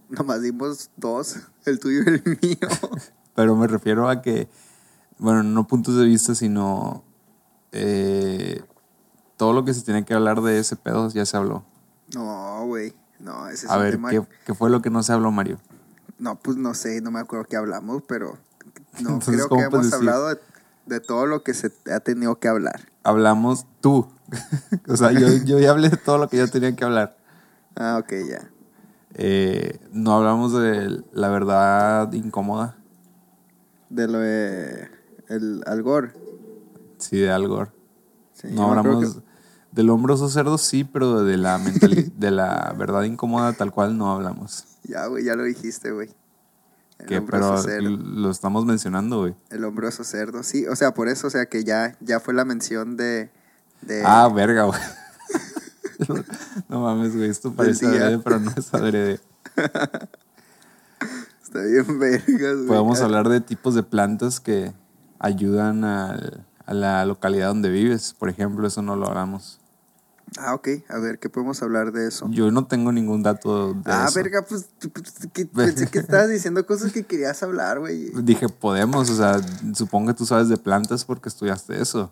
[0.10, 2.58] Nomás dimos dos, el tuyo y el mío.
[3.36, 4.50] Pero me refiero a que,
[5.20, 7.04] bueno, no puntos de vista, sino
[7.72, 8.64] eh,
[9.38, 11.64] todo lo que se tiene que hablar de ese pedo ya se habló.
[12.14, 12.94] No, güey.
[13.20, 14.10] No, ese es A un ver, tema.
[14.10, 15.60] ¿qué, qué fue lo que no se habló, Mario?
[16.18, 18.38] No, pues no sé, no me acuerdo qué hablamos, pero
[18.94, 19.96] no Entonces, creo ¿cómo que hemos decir?
[19.96, 20.40] hablado de,
[20.86, 22.90] de todo lo que se ha tenido que hablar.
[23.04, 24.08] Hablamos tú.
[24.88, 27.18] o sea, yo, yo ya hablé de todo lo que yo tenía que hablar.
[27.76, 28.50] Ah, ok, ya.
[29.16, 32.78] Eh, no hablamos de la verdad incómoda,
[33.90, 34.88] De lo de
[35.30, 36.14] el Algor.
[37.00, 37.72] sí, de Al Gore.
[38.34, 39.20] Sí, no hablamos
[39.72, 41.58] del hombroso cerdo, sí, pero de la
[42.18, 44.66] de la verdad incómoda tal cual no hablamos.
[44.84, 46.10] Ya, güey, ya lo dijiste, güey.
[47.08, 47.90] Que, hombroso pero cerdo.
[47.98, 49.36] lo estamos mencionando, güey.
[49.52, 50.44] El hombroso cerdo.
[50.44, 53.30] Sí, o sea, por eso, o sea, que ya, ya fue la mención de...
[53.82, 54.80] de Ah, verga, güey.
[56.70, 59.20] no mames, güey, esto parece adrede, pero no es adrede.
[61.44, 62.68] Está bien vergas, güey.
[62.68, 64.74] Podemos hablar de tipos de plantas que
[65.20, 68.14] ayudan al- a la localidad donde vives.
[68.18, 69.59] Por ejemplo, eso no lo hablamos.
[70.38, 70.68] Ah, ok.
[70.89, 72.28] A ver, ¿qué podemos hablar de eso?
[72.30, 74.15] Yo no tengo ningún dato de Ah, eso.
[74.15, 78.12] verga, pues, pues, que- pensé que estabas diciendo cosas que querías hablar, güey.
[78.24, 79.42] Dije, podemos, o sea,
[79.74, 82.12] supongo que tú sabes de plantas porque estudiaste eso.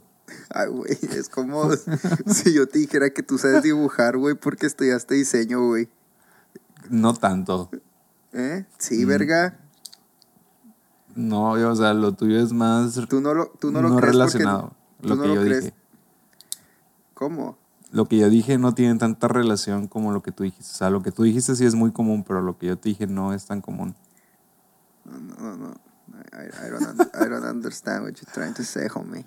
[0.49, 1.69] Ay, güey, es como
[2.25, 5.88] si yo te dijera que tú sabes dibujar, güey, porque estudiaste diseño, güey.
[6.89, 7.69] No tanto.
[8.34, 8.65] ¿Eh?
[8.77, 9.08] Sí, Mm.
[9.08, 9.60] verga.
[11.15, 14.13] No, o sea, lo tuyo es más Tú no lo, tú no lo no crees
[14.13, 14.73] relacionado.
[14.97, 15.63] porque Lo tú que no yo lo crees.
[15.65, 15.75] dije.
[17.13, 17.58] ¿Cómo?
[17.91, 20.71] Lo que yo dije no tiene tanta relación como lo que tú dijiste.
[20.71, 22.89] O sea, lo que tú dijiste sí es muy común, pero lo que yo te
[22.89, 23.95] dije no es tan común.
[25.06, 25.58] No, no, no.
[25.58, 25.88] no.
[26.34, 29.26] I, I don't, I don't understand what you're trying to say, homie.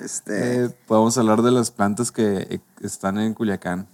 [0.00, 0.64] Este.
[0.64, 3.86] Eh, podemos hablar de las plantas que eh, están en Culiacán,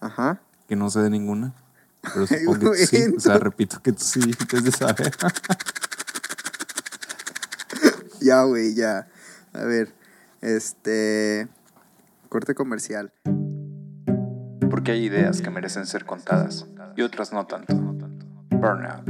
[0.00, 0.40] Ajá.
[0.68, 1.54] que no sé de ninguna.
[2.02, 3.04] Pero supongo que sí.
[3.16, 5.12] O sea, repito que tú sí debes de saber.
[8.20, 9.08] Ya, güey, ya.
[9.54, 9.94] A ver.
[10.42, 11.48] Este.
[12.30, 13.12] Corte comercial.
[14.70, 16.64] Porque hay ideas que merecen ser contadas
[16.96, 17.74] y otras no tanto.
[18.50, 19.08] Burnout.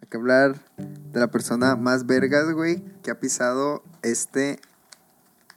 [0.00, 0.56] Hay que hablar
[1.12, 4.58] de la persona más vergas, güey, que ha pisado este.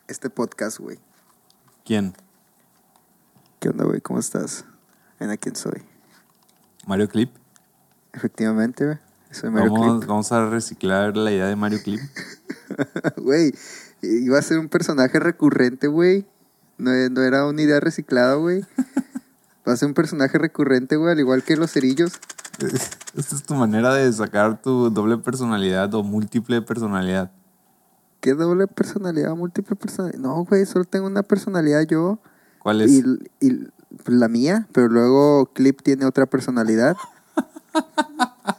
[0.10, 1.00] Este podcast, güey.
[1.86, 2.14] ¿Quién?
[3.62, 4.02] ¿Qué onda, güey?
[4.02, 4.66] ¿Cómo estás?
[5.22, 5.82] Ven a quién soy.
[6.86, 7.34] Mario Clip.
[8.12, 8.98] Efectivamente, güey.
[9.32, 10.10] Soy Mario Vamos, Clip.
[10.10, 12.02] vamos a reciclar la idea de Mario Clip.
[13.18, 13.54] Güey,
[14.02, 16.26] iba a ser un personaje recurrente, güey.
[16.78, 18.62] No, no era una idea reciclada, güey.
[19.68, 22.14] Va a ser un personaje recurrente, güey, al igual que los cerillos.
[23.16, 27.32] Esta es tu manera de sacar tu doble personalidad o múltiple personalidad.
[28.20, 30.20] ¿Qué doble personalidad, múltiple personalidad?
[30.20, 32.20] No, güey, solo tengo una personalidad yo.
[32.60, 32.92] ¿Cuál es?
[32.92, 33.04] Y,
[33.40, 33.68] y
[34.04, 36.98] pues, la mía, pero luego Clip tiene otra personalidad.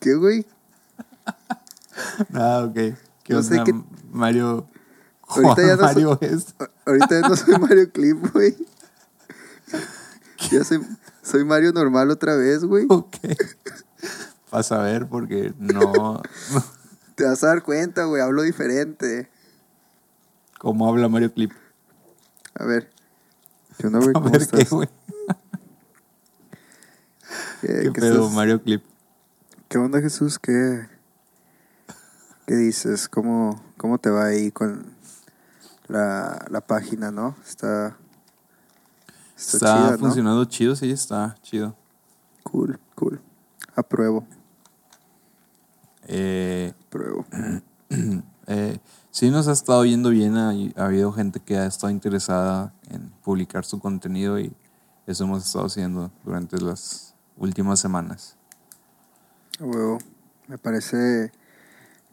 [0.00, 0.46] ¿Qué, güey?
[2.34, 2.74] Ah, ok.
[3.22, 4.66] ¿Qué No sé onda, qué- Mario?
[5.28, 6.54] Ahorita ya no Mario es.
[6.86, 8.56] Ahorita ya no soy Mario Clip, güey.
[10.50, 10.80] Ya soy,
[11.22, 12.86] soy Mario normal otra vez, güey.
[12.88, 13.16] Ok.
[14.50, 16.20] Vas a ver porque no.
[17.14, 19.30] Te vas a dar cuenta, güey, hablo diferente.
[20.58, 21.52] ¿Cómo habla Mario Clip?
[22.54, 22.90] A ver.
[23.78, 24.10] ¿Qué onda, güey?
[24.14, 24.88] A ¿Cómo ver qué, güey.
[27.60, 28.82] ¿Qué, ¿Qué qué pedo, estás- Mario Clip?
[29.68, 30.38] ¿Qué onda, Jesús?
[30.38, 30.86] ¿Qué,
[32.46, 33.08] qué dices?
[33.08, 34.84] ¿Cómo, ¿Cómo te va ahí con
[35.88, 37.36] la, la página, no?
[37.46, 37.96] Está,
[39.36, 39.98] está, Está chida, ¿no?
[39.98, 41.74] funcionando chido, sí, está chido.
[42.42, 43.20] Cool, cool.
[43.74, 44.26] Apruebo,
[46.08, 47.24] Eh, apruebo.
[48.46, 48.78] eh,
[49.10, 53.08] sí nos ha estado yendo bien, ha, ha habido gente que ha estado interesada en
[53.22, 54.52] publicar su contenido y
[55.06, 58.36] eso hemos estado haciendo durante las últimas semanas.
[59.60, 59.98] Huevo.
[60.48, 61.32] Me parece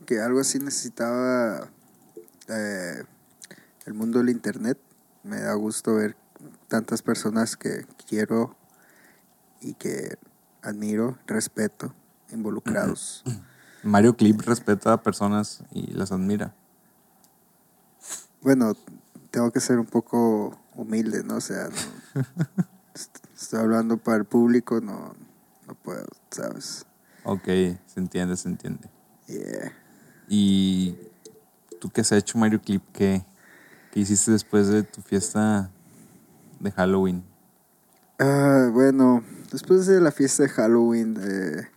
[0.10, 1.70] que algo así necesitaba
[2.48, 3.04] eh,
[3.86, 4.80] el mundo del internet.
[5.22, 6.18] Me da gusto ver
[6.68, 8.56] tantas personas que quiero
[9.62, 10.18] y que
[10.64, 11.94] admiro, respeto,
[12.32, 13.24] involucrados.
[13.84, 16.56] Mario Clip respeta a personas y las admira.
[18.42, 18.76] Bueno,
[19.30, 21.36] tengo que ser un poco humilde, ¿no?
[21.36, 22.24] O sea, no-
[23.36, 25.14] estoy hablando para el público, no,
[25.68, 26.88] no puedo, ¿sabes?
[27.26, 28.90] Ok, se entiende, se entiende.
[29.28, 29.72] Yeah.
[30.30, 30.96] ¿Y
[31.80, 32.84] tú qué has hecho, Mario Clip?
[32.94, 33.26] ¿Qué,
[33.92, 35.72] qué hiciste después de tu fiesta
[36.60, 37.24] de Halloween?
[38.20, 41.68] Ah, bueno, después de la fiesta de Halloween, eh,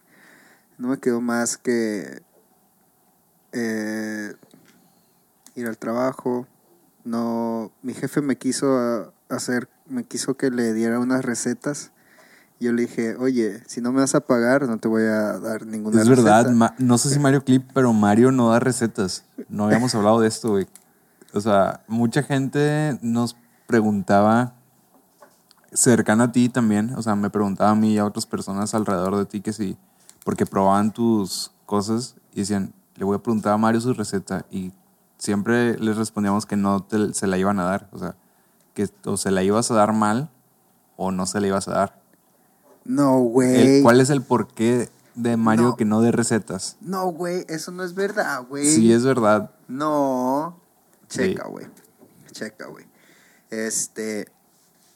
[0.77, 2.21] no me quedó más que
[3.53, 4.35] eh,
[5.55, 6.47] ir al trabajo.
[7.05, 11.91] No, mi jefe me quiso hacer, me quiso que le diera unas recetas.
[12.63, 15.67] Yo le dije, oye, si no me vas a pagar, no te voy a dar
[15.67, 16.31] ninguna es receta.
[16.31, 19.25] verdad, Ma- no sé si Mario Clip, pero Mario no da recetas.
[19.49, 20.67] No habíamos hablado de esto, güey.
[21.35, 24.55] O sea, mucha gente nos preguntaba,
[25.73, 29.17] cercana a ti también, o sea, me preguntaba a mí y a otras personas alrededor
[29.17, 29.77] de ti que sí,
[30.25, 34.73] porque probaban tus cosas y decían, le voy a preguntar a Mario su receta y
[35.19, 38.15] siempre les respondíamos que no te- se la iban a dar, o sea,
[38.75, 40.31] que o se la ibas a dar mal
[40.97, 42.02] o no se la ibas a dar.
[42.85, 43.83] No, güey.
[43.83, 45.77] ¿Cuál es el porqué de Mario No.
[45.77, 46.77] que no dé recetas?
[46.81, 48.67] No, güey, eso no es verdad, güey.
[48.67, 49.51] Sí, es verdad.
[49.69, 50.59] No.
[51.09, 51.67] Checa, güey.
[52.33, 52.87] Checa, güey.
[53.51, 54.29] Este.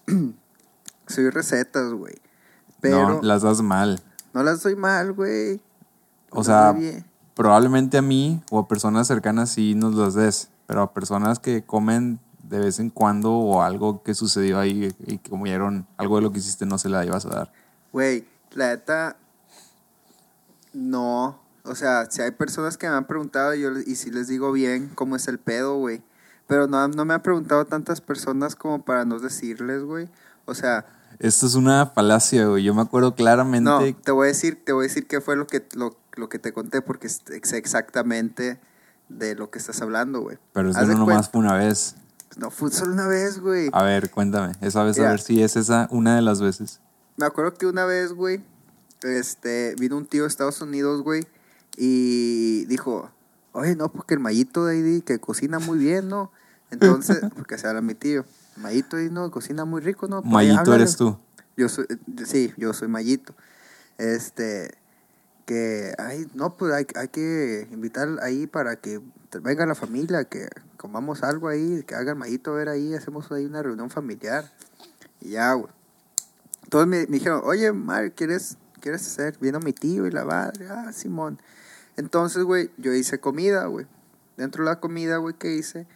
[1.07, 2.15] soy recetas, güey.
[2.81, 4.01] Pero no, las das mal.
[4.33, 5.61] no las doy mal, güey.
[6.31, 6.75] O sea,
[7.35, 11.65] probablemente a mí o a personas cercanas sí nos las des, pero a personas que
[11.65, 16.23] comen de vez en cuando o algo que sucedió ahí y que comieron algo de
[16.23, 17.53] lo que hiciste no se la ibas a dar.
[17.97, 19.17] Güey, la neta.
[20.75, 21.41] No.
[21.65, 24.91] O sea, si hay personas que me han preguntado yo, y si les digo bien
[24.95, 26.03] cómo es el pedo, güey.
[26.47, 30.11] Pero no, no me han preguntado tantas personas como para no decirles, güey.
[30.45, 30.85] O sea,
[31.21, 32.65] Esto es una falacia, güey.
[32.65, 33.65] Yo me acuerdo claramente.
[33.71, 36.29] No, te voy a decir, te voy a decir qué fue lo que, lo, lo
[36.29, 38.61] que te conté, porque es- sé exactamente
[39.09, 40.37] de lo que estás hablando, güey.
[40.53, 41.97] pero eso no nomás fue una vez.
[42.37, 43.71] No, fue solo una vez, güey.
[43.73, 44.53] A ver, cuéntame.
[44.61, 46.81] Esa vez, a ver si es esa una de las veces.
[47.17, 48.45] Me acuerdo que una vez, güey,
[49.03, 51.27] este, vino un tío de Estados Unidos, güey,
[51.77, 53.11] y dijo,
[53.53, 56.31] oye, no, porque el Mayito de ahí que cocina muy bien, ¿no?
[56.71, 58.25] Entonces, porque se habla mi tío,
[58.57, 59.31] Mayito ahí, ¿no?
[59.31, 60.19] Cocina muy rico, ¿no?
[60.19, 60.83] Háblale".
[60.83, 61.19] eres tú.
[61.57, 61.87] Yo soy,
[62.27, 63.35] sí, yo soy Mayito.
[63.97, 64.75] Este,
[65.47, 69.01] que, ay, no, pues hay, hay que invitar ahí para que
[69.43, 73.47] venga la familia, que comamos algo ahí, que hagan Mayito a ver ahí, hacemos ahí
[73.47, 74.53] una reunión familiar.
[75.21, 75.76] Y ya, güey.
[76.69, 79.39] Todos me, me dijeron, oye, Mario, ¿quieres, ¿quieres hacer?
[79.41, 81.41] Vino mi tío y la madre, ah, Simón.
[81.97, 83.87] Entonces, güey, yo hice comida, güey.
[84.37, 85.87] Dentro de la comida, güey, que hice,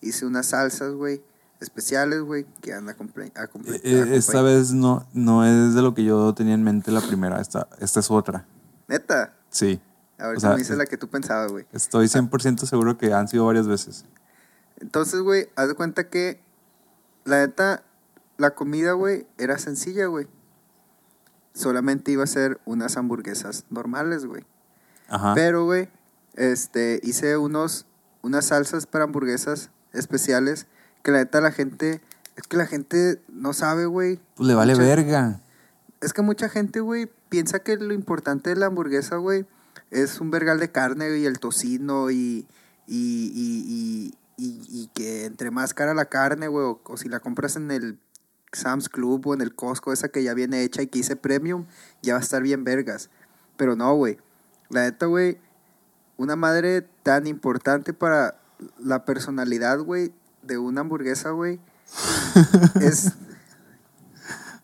[0.00, 1.22] hice unas salsas, güey,
[1.60, 5.94] especiales, güey, que han acompa- acompa- Eh, eh, Esta vez no, no es de lo
[5.94, 7.40] que yo tenía en mente la primera.
[7.40, 8.46] Esta, esta es otra.
[8.86, 9.34] Neta.
[9.50, 9.80] Sí.
[10.18, 11.66] A ver O sea, me dices la que tú pensabas, güey.
[11.72, 14.04] Estoy 100% seguro que han sido varias veces.
[14.80, 16.40] Entonces, güey, haz de cuenta que
[17.24, 17.82] la neta,
[18.38, 20.26] la comida, güey, era sencilla, güey.
[21.54, 24.44] Solamente iba a ser unas hamburguesas normales, güey.
[25.08, 25.34] Ajá.
[25.34, 25.88] Pero, güey,
[26.34, 27.86] este, hice unos,
[28.22, 30.66] unas salsas para hamburguesas especiales
[31.02, 32.00] que la neta la gente,
[32.36, 34.20] es que la gente no sabe, güey.
[34.36, 35.40] Pues le vale Mucha- verga.
[36.00, 39.46] Es que mucha gente, güey, piensa que lo importante de la hamburguesa, güey,
[39.90, 42.46] es un vergal de carne y el tocino y,
[42.86, 47.08] y, y, y, y- y que entre más cara la carne, güey, o, o si
[47.08, 47.98] la compras en el
[48.52, 51.66] Sam's Club o en el Costco, esa que ya viene hecha y que hice premium,
[52.02, 53.10] ya va a estar bien vergas.
[53.56, 54.18] Pero no, güey.
[54.70, 55.38] La neta, güey,
[56.16, 58.38] una madre tan importante para
[58.78, 61.60] la personalidad, güey, de una hamburguesa, güey,
[62.80, 63.12] es...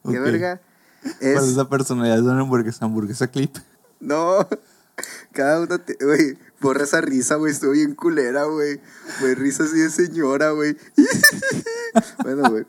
[0.07, 0.61] ¿Qué verga?
[1.01, 1.57] ¿Cuál es Es...
[1.57, 2.85] la personalidad de una hamburguesa?
[2.85, 3.57] ¿Hamburguesa clip?
[4.01, 4.47] No,
[5.33, 7.53] cada uno, güey, Borra esa risa, güey.
[7.53, 8.81] Estoy bien culera, güey.
[9.21, 10.77] Güey, risa así de señora, güey.
[12.23, 12.65] bueno, güey.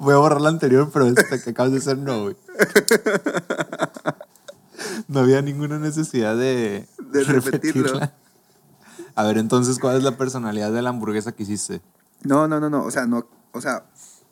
[0.00, 2.36] Voy a borrar la anterior, pero esta que acabas de hacer no, güey.
[5.08, 7.82] No había ninguna necesidad de, De repetirlo.
[7.84, 8.14] repetirla.
[9.14, 11.82] A ver, entonces, ¿cuál es la personalidad de la hamburguesa que hiciste?
[12.22, 12.84] No, no, no, no.
[12.84, 13.26] O sea, no.
[13.52, 13.84] O sea,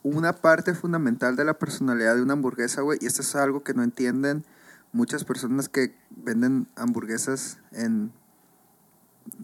[0.04, 2.98] una parte fundamental de la personalidad de una hamburguesa, güey.
[3.02, 4.44] Y esto es algo que no entienden
[4.92, 8.12] muchas personas que venden hamburguesas en.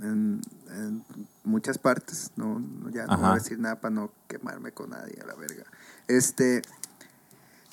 [0.03, 1.05] En, en
[1.45, 3.35] muchas partes, no, no- ya no voy a Ajá.
[3.35, 5.65] decir nada para no quemarme con nadie a la verga.
[6.09, 6.63] Este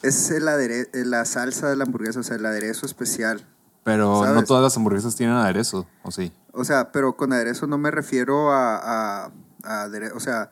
[0.02, 3.46] es el adere- la salsa de la hamburguesa, o sea, el aderezo especial.
[3.84, 4.46] Pero no ¿Sabes?
[4.46, 6.32] todas las hamburguesas tienen aderezo, ¿o sí?
[6.52, 9.32] O sea, pero con aderezo no me refiero a, a,
[9.64, 10.52] a adere- o sea,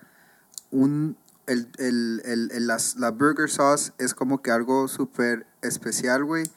[0.71, 1.15] un
[1.47, 2.21] el, el,
[2.53, 6.49] el, las- la burger sauce es como que algo súper especial, güey,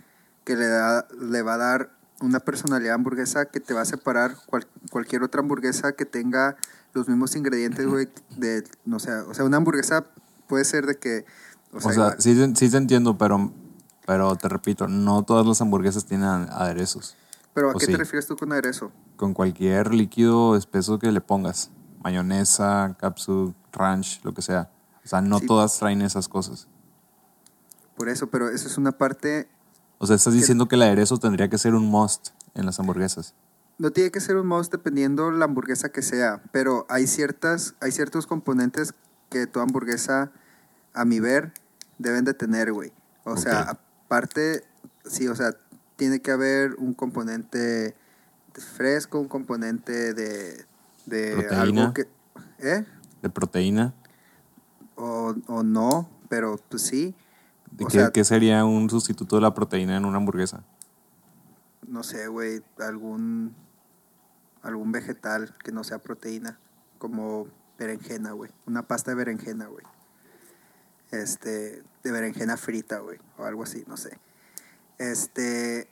[0.45, 4.37] que le da le va a dar una personalidad hamburguesa que te va a separar
[4.47, 6.57] cual- cualquier otra hamburguesa que tenga
[6.93, 10.05] los mismos ingredientes, güey, de no sé, o sea, una hamburguesa
[10.47, 11.25] puede ser de que
[11.73, 13.53] o O sea, sí, te- sí te entiendo, pero,
[14.07, 17.17] pero te repito, no todas las hamburguesas tienen aderezos.
[17.53, 17.93] pero ¿a qué sí.
[17.93, 18.91] te refieres tú con aderezo?
[19.17, 21.71] Con cualquier líquido espeso que le pongas.
[22.03, 24.71] Mayonesa, capsu, ranch, lo que sea.
[25.05, 25.47] O sea, no Sí.
[25.47, 26.67] todas traen esas cosas.
[27.97, 29.49] Por eso, pero eso es una parte
[30.05, 33.33] O sea, estás diciendo que el aderezo tendría que ser un must en las hamburguesas.
[33.79, 37.91] No tiene que ser un must dependiendo la hamburguesa que sea, pero hay ciertas, hay
[37.91, 38.93] ciertos componentes
[39.31, 40.31] que tu hamburguesa,
[40.93, 41.55] a mi ver,
[41.97, 42.93] deben de tener, güey.
[43.25, 44.65] O sea, aparte,
[45.07, 45.57] sí, o sea,
[45.97, 47.97] tiene que haber un componente
[48.77, 50.67] fresco, un componente de,
[51.07, 51.63] de Proteína.
[51.63, 52.09] algo que,
[52.59, 52.85] ¿eh?
[53.23, 53.95] De proteína.
[54.97, 57.15] O, o no, pero pues sí.
[57.75, 60.65] ¿De O qué, sea, qué sería un sustituto de la proteína en una hamburguesa?
[61.87, 63.55] no sé, güey, algún
[64.63, 66.59] algún vegetal que no sea proteína,
[66.99, 67.47] como
[67.79, 69.85] berenjena, güey, una pasta de berenjena, güey.
[71.11, 74.19] Este, de berenjena frita, güey, o algo así, no sé.
[74.99, 75.89] Este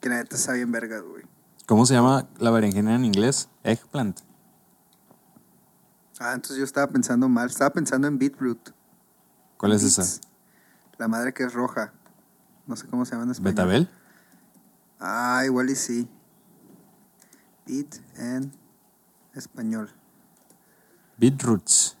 [0.00, 1.24] que la neta está bien verga, güey.
[1.66, 3.48] ¿Cómo se llama la berenjena en inglés?
[3.64, 4.20] Eggplant.
[6.20, 8.70] Ah, entonces yo estaba pensando mal, estaba pensando en beetroot.
[9.56, 10.04] ¿Cuál es esa?
[10.98, 11.92] La madre que es roja.
[12.66, 13.54] No sé cómo se llama en español.
[13.54, 13.90] ¿Betabel?
[15.00, 16.08] Ah, igual y sí.
[17.66, 18.52] Beet en
[19.34, 19.90] español.
[21.18, 21.96] Beetroots.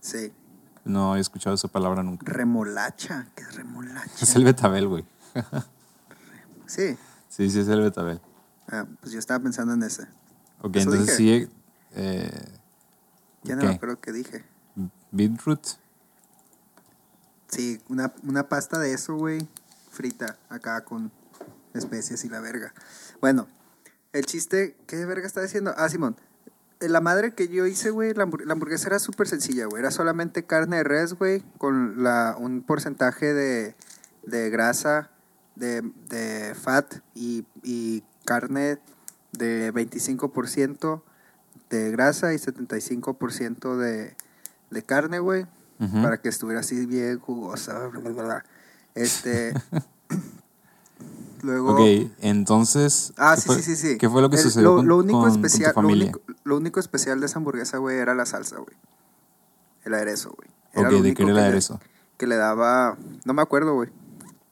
[0.00, 0.32] Sí.
[0.84, 2.24] No he escuchado esa palabra nunca.
[2.30, 3.28] Remolacha.
[3.34, 4.12] ¿Qué es remolacha?
[4.24, 5.04] Es el betabel, güey.
[6.66, 6.98] Sí.
[7.30, 8.20] Sí, sí, es el betabel.
[8.70, 10.02] Ah, pues yo estaba pensando en ese.
[10.60, 11.46] Ok, Eso entonces dije.
[11.46, 11.52] sí.
[11.94, 12.58] Eh,
[13.42, 13.68] Ya no ¿Qué?
[13.68, 14.44] me acuerdo qué dije.
[15.10, 15.66] beetroot.
[17.48, 19.48] Sí, una, una pasta de eso, güey.
[19.90, 21.10] Frita acá con
[21.74, 22.72] especias y la verga.
[23.20, 23.48] Bueno,
[24.12, 25.72] el chiste, ¿qué verga está diciendo?
[25.76, 26.16] Ah, Simón.
[26.80, 29.80] eh, La madre que yo hice, güey, la hamburguesa era súper sencilla, güey.
[29.80, 33.74] Era solamente carne de res, güey, con la, un porcentaje de,
[34.24, 35.10] de grasa,
[35.56, 38.78] de, de fat y, y carne
[39.32, 41.02] de 25%
[41.70, 44.16] de grasa y 75% de,
[44.70, 45.46] de carne, güey
[45.78, 47.86] Para que estuviera así bien jugosa.
[47.88, 48.44] bla, bla, bla.
[48.94, 49.54] Este.
[51.42, 51.74] luego.
[51.74, 53.12] Ok, entonces.
[53.16, 53.98] Ah, ¿qué sí, fue- sí, sí, sí.
[53.98, 55.74] ¿Qué fue lo que El- sucedió lo, con, lo único con- con tu especial, lo
[55.74, 56.04] familia?
[56.06, 58.76] único, lo único especial de esa hamburguesa, güey, era la salsa, güey.
[59.84, 60.48] El aderezo, güey.
[60.72, 61.80] Era Ok, lo ¿de qué era el que le- aderezo?
[62.16, 62.96] Que le daba.
[63.24, 63.90] No me acuerdo, güey.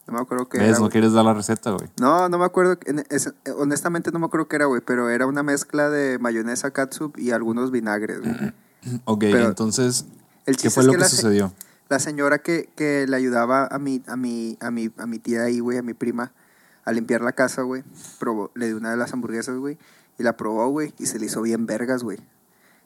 [0.07, 0.69] No me acuerdo qué ¿Ves?
[0.71, 0.79] era.
[0.79, 1.89] No quieres dar la receta, güey.
[2.01, 2.79] No, no me acuerdo.
[2.87, 4.81] en- es- honestamente no me acuerdo qué era, güey.
[4.81, 8.53] Pero era una mezcla de mayonesa, catsup y algunos vinagres, güey.
[9.05, 10.05] Ok, Pero entonces.
[10.47, 11.53] El ¿Qué fue lo que que la se- sucedió?
[11.89, 15.43] La señora que, que le ayudaba a mi, a mi, a mi, a mi tía
[15.45, 16.33] ahí, güey, a mi prima,
[16.85, 17.85] a limpiar la casa, güey,
[18.19, 19.79] probó, le dio una de las hamburguesas, güey,
[20.19, 22.19] y la probó, güey, y se le hizo bien vergas, güey.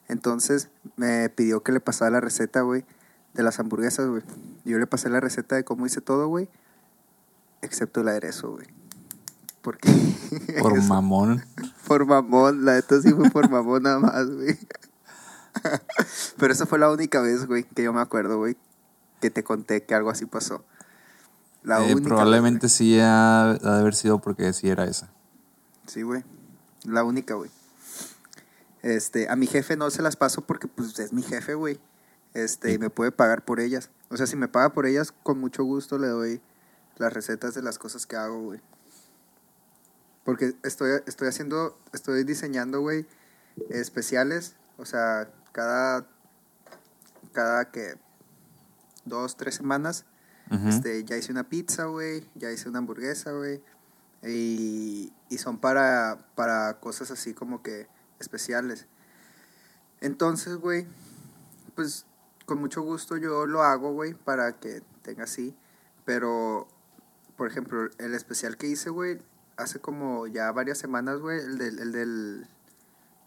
[0.09, 2.85] Entonces me pidió que le pasara la receta, güey,
[3.33, 4.23] de las hamburguesas, güey.
[4.67, 6.49] Yo le pasé la receta de cómo hice todo, güey,
[7.63, 8.67] excepto el aderezo, güey.
[9.63, 9.89] Porque
[10.61, 11.43] Por mamón.
[11.87, 14.59] por mamón, la neta sí fue por mamón nada más, güey.
[16.41, 18.57] Pero esa fue la única vez, güey, que yo me acuerdo, güey,
[19.21, 20.65] que te conté que algo así pasó.
[21.63, 25.11] La Eh, única probablemente vez, sí ha, ha de haber sido porque sí era esa.
[25.87, 26.25] Sí, güey.
[26.85, 27.51] La única, güey.
[28.83, 31.79] Este, a mi jefe no se las paso porque pues es mi jefe, güey.
[32.33, 33.91] Este, y me puede pagar por ellas.
[34.09, 36.41] O sea, si me paga por ellas, con mucho gusto le doy
[36.97, 38.61] las recetas de las cosas que hago, güey.
[40.25, 43.07] Porque estoy, estoy haciendo, estoy diseñando, güey,
[43.69, 44.55] especiales.
[44.79, 46.07] O sea, cada,
[47.33, 47.95] cada que
[49.05, 50.05] dos, tres semanas,
[50.67, 53.63] este, ya hice una pizza, güey, ya hice una hamburguesa, güey.
[54.23, 57.87] Y, y son para, para cosas así como que
[58.19, 58.87] especiales.
[60.01, 60.87] Entonces, güey,
[61.75, 62.05] pues
[62.47, 65.55] con mucho gusto yo lo hago, güey, para que tenga así.
[66.05, 66.67] Pero,
[67.37, 69.19] por ejemplo, el especial que hice, güey,
[69.57, 72.47] hace como ya varias semanas, güey, el del, el del,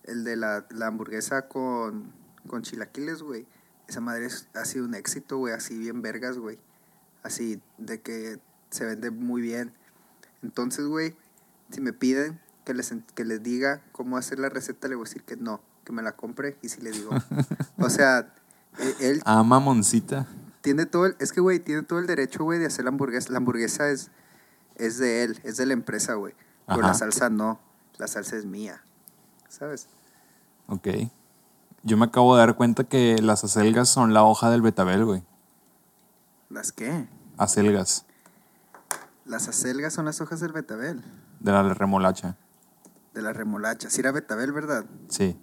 [0.04, 2.12] el de la, la hamburguesa con,
[2.48, 3.48] con chilaquiles, güey.
[3.94, 6.58] Esa madre es- ha sido un éxito, güey, así bien vergas, güey.
[7.22, 8.40] Así, de que
[8.72, 9.72] se vende muy bien.
[10.42, 11.16] Entonces, güey,
[11.70, 15.10] si me piden que les, que les diga cómo hacer la receta, le voy a
[15.10, 16.58] decir que no, que me la compre.
[16.64, 17.12] Y si le digo,
[17.78, 18.34] o sea,
[18.80, 20.26] e- él Ah, mamoncita.
[20.62, 23.32] tiene todo el, es que, güey, tiene todo el derecho, güey, de hacer la hamburguesa.
[23.32, 24.10] La hamburguesa es,
[24.76, 26.34] es de él, es de la empresa, güey.
[26.66, 27.60] Pero la salsa no,
[28.00, 28.84] la salsa es mía,
[29.50, 29.88] ¿sabes?
[30.66, 30.88] Ok.
[31.84, 35.24] Yo me acabo de dar cuenta que las acelgas son la hoja del betabel, güey.
[36.50, 37.08] ¿Las qué?
[37.38, 38.06] Acelgas.
[39.26, 41.04] Las acelgas son las hojas del betabel,
[41.40, 42.38] De la remolacha.
[43.14, 43.90] de la remolacha.
[43.90, 44.86] Si era betabel, ¿verdad?
[45.10, 45.38] Sí.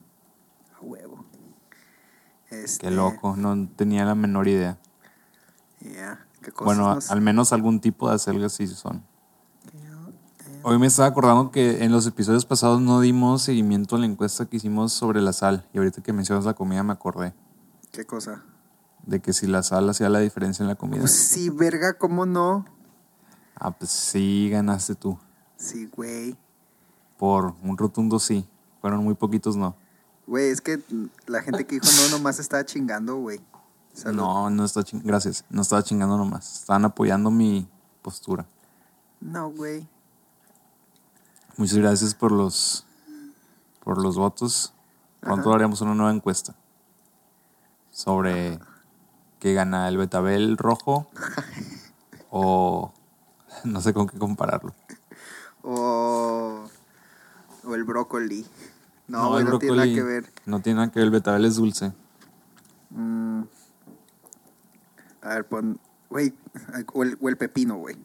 [0.76, 1.24] A huevo.
[2.48, 3.36] Este, Qué loco.
[3.36, 4.78] No tenía la menor idea.
[5.80, 9.04] ya, qué cosas Bueno, al menos algún tipo de acelgas sí son.
[10.62, 14.46] Hoy me estaba acordando que en los episodios pasados no dimos seguimiento a la encuesta
[14.46, 15.66] que hicimos sobre la sal.
[15.72, 17.34] Y ahorita que mencionas la comida me acordé
[17.92, 18.42] ¿Qué cosa?
[19.06, 21.00] de que si la sal hacía la diferencia en la comida.
[21.00, 22.64] Pues sí, verga, ¿cómo no?
[23.56, 25.18] Ah, pues sí, ganaste tú.
[25.56, 26.36] Sí, güey.
[27.18, 28.46] Por un rotundo sí.
[28.80, 29.76] Fueron muy poquitos no.
[30.26, 30.80] Güey, es que
[31.26, 33.40] la gente que dijo no nomás estaba chingando, güey.
[33.92, 34.16] Salud.
[34.18, 35.44] No, no está ching- Gracias.
[35.50, 36.60] No estaba chingando nomás.
[36.60, 37.68] Estaban apoyando mi
[38.02, 38.46] postura.
[39.20, 39.86] No, güey.
[41.60, 42.86] Muchas gracias por los
[43.84, 44.72] por los votos.
[45.20, 45.56] Pronto Ajá.
[45.56, 46.54] haremos una nueva encuesta
[47.90, 48.58] sobre
[49.40, 51.10] qué gana el betabel rojo
[52.30, 52.94] o
[53.64, 54.74] no sé con qué compararlo.
[55.62, 56.66] O,
[57.64, 58.46] o el brócoli.
[59.06, 60.32] No, el güey, no, tiene nada que ver.
[60.46, 61.04] No tiene nada que ver.
[61.04, 61.92] El betabel es dulce.
[62.88, 63.42] Mm.
[65.20, 65.78] A ver, pon.
[66.08, 66.32] Güey,
[66.94, 67.98] o el, o el pepino, güey.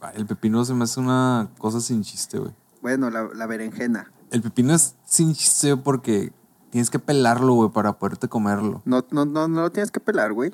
[0.00, 2.52] Ay, El pepino se me hace una cosa sin chiste, güey.
[2.82, 4.10] Bueno, la, la berenjena.
[4.30, 6.32] El pepino es sin chiste porque
[6.70, 8.82] tienes que pelarlo, güey, para poderte comerlo.
[8.84, 10.52] No, no, no, no lo tienes que pelar, güey.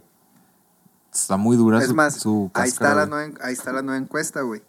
[1.12, 3.82] Está muy dura Es su, más, su ahí, cáscara, está la nueva, ahí está la
[3.82, 4.62] nueva encuesta, güey.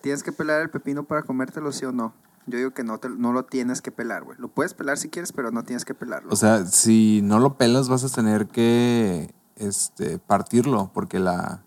[0.00, 2.14] ¿Tienes que pelar el pepino para comértelo, sí o no?
[2.46, 4.38] Yo digo que no, te- no lo tienes que pelar, güey.
[4.38, 6.32] Lo puedes pelar si quieres, pero no tienes que pelarlo.
[6.32, 11.62] O sea, si no lo pelas vas a tener que este, partirlo porque la,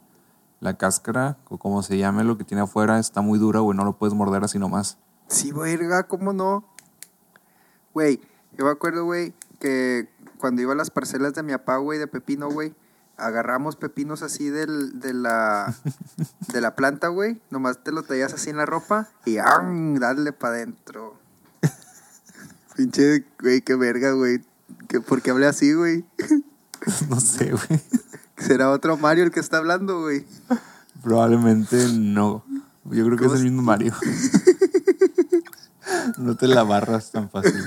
[0.59, 3.85] la cáscara, o como se llame, lo que tiene afuera está muy dura, güey, no
[3.85, 4.97] lo puedes morder así nomás.
[5.27, 6.65] Sí, verga, ¿cómo no?
[7.93, 8.19] Güey,
[8.57, 12.07] yo me acuerdo, güey, que cuando iba a las parcelas de mi papá, güey, de
[12.07, 12.73] pepino, güey,
[13.17, 15.75] agarramos pepinos así del, de la
[16.53, 19.95] de la planta, güey, nomás te lo traías así en la ropa y ¡am!
[19.95, 21.15] darle para adentro.
[22.75, 24.41] Pinche, güey, qué verga, güey.
[24.87, 26.05] ¿Qué- ¿Por qué hablé así, güey?
[27.09, 27.81] no sé, güey.
[28.39, 30.25] ¿Será otro Mario el que está hablando, güey?
[31.03, 32.43] Probablemente no.
[32.85, 33.93] Yo creo que es ¿Cómo el mismo Mario.
[36.17, 37.53] no te la barras tan fácil.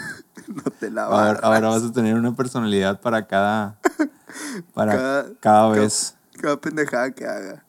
[0.48, 1.44] No te la Ahora, barras.
[1.44, 3.78] ahora vas a tener una personalidad para cada,
[4.74, 6.16] para Cada- cada, cada- vez.
[6.40, 7.64] Cada pendejada que haga.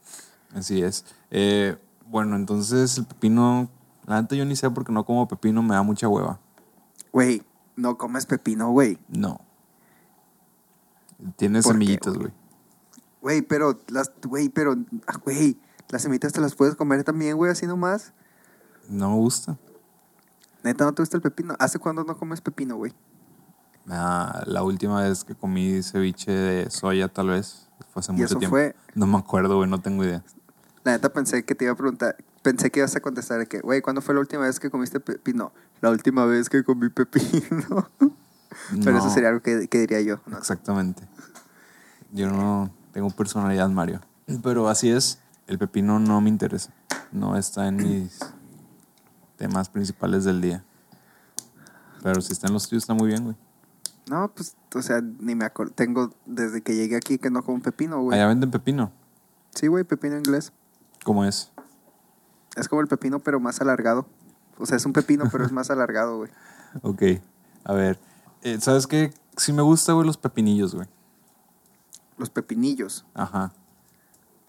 [0.54, 1.06] Así es.
[1.30, 1.78] Eh,
[2.08, 3.70] bueno, entonces el pepino,
[4.08, 6.40] la neta yo ni sé porque no como pepino, me da mucha hueva.
[7.14, 7.44] Güey,
[7.76, 8.98] no comes pepino, güey.
[9.08, 9.40] No.
[11.38, 12.34] Tiene ¿Por qué, semillitas, güey?
[13.24, 13.42] Güey.
[13.42, 14.76] Pero las, güey, pero,
[15.08, 15.58] ah, güey,
[15.90, 18.14] las semitas te las puedes comer también, güey, así nomás.
[18.90, 19.58] No me gusta.
[20.64, 21.56] Neta, ¿no te gusta el pepino?
[21.58, 22.94] ¿Hace cuándo no comes pepino, güey?
[23.90, 28.26] Ah, la última vez que comí ceviche de soya, tal vez, fue hace Y mucho
[28.26, 28.56] eso tiempo.
[28.56, 30.24] fue- No me acuerdo, güey, no tengo idea.
[30.84, 33.82] La neta pensé que te iba a preguntar, pensé que ibas a contestar que, güey,
[33.82, 35.52] ¿cuándo fue la última vez que comiste pepino?
[35.82, 37.90] La última vez que comí pepino.
[38.84, 40.20] pero eso sería algo que, que diría yo.
[40.28, 40.38] ¿no?
[40.38, 41.04] Exactamente.
[42.12, 44.00] Yo no tengo personalidad, Mario.
[44.42, 46.72] Pero así es, el pepino no me interesa.
[47.12, 48.20] No está en mis
[49.36, 50.64] temas principales del día.
[52.02, 53.36] Pero si está en los tuyos, está muy bien, güey.
[54.10, 55.74] No, pues, o sea, ni me acuerdo.
[55.74, 58.18] Tengo desde que llegué aquí que no como pepino, güey.
[58.18, 58.92] Allá venden pepino.
[59.56, 60.52] Sí, güey, pepino inglés.
[61.04, 61.52] ¿Cómo es?
[62.56, 64.06] Es como el pepino, pero más alargado.
[64.58, 66.32] O sea, es un pepino, pero es más alargado, güey.
[66.82, 67.04] Ok.
[67.64, 68.00] A ver.
[68.42, 69.14] eh, ¿Sabes qué?
[69.38, 70.88] Sí me gusta, güey, los pepinillos, güey.
[72.18, 73.06] Los pepinillos.
[73.14, 73.52] Ajá.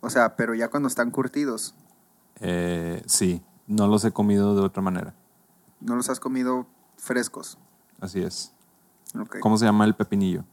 [0.00, 1.74] O sea, pero ya cuando están curtidos.
[2.40, 3.42] Eh, sí.
[3.66, 5.14] No los he comido de otra manera.
[5.80, 6.66] No los has comido
[6.98, 7.58] frescos.
[8.00, 8.52] Así es.
[9.40, 10.44] ¿Cómo se llama el pepinillo?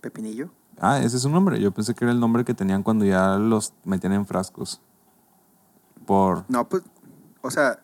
[0.00, 0.50] ¿Pepinillo?
[0.80, 1.60] Ah, ese es su nombre.
[1.60, 4.80] Yo pensé que era el nombre que tenían cuando ya los metían en frascos.
[6.06, 6.44] Por...
[6.48, 6.82] No, pues,
[7.42, 7.78] O sea,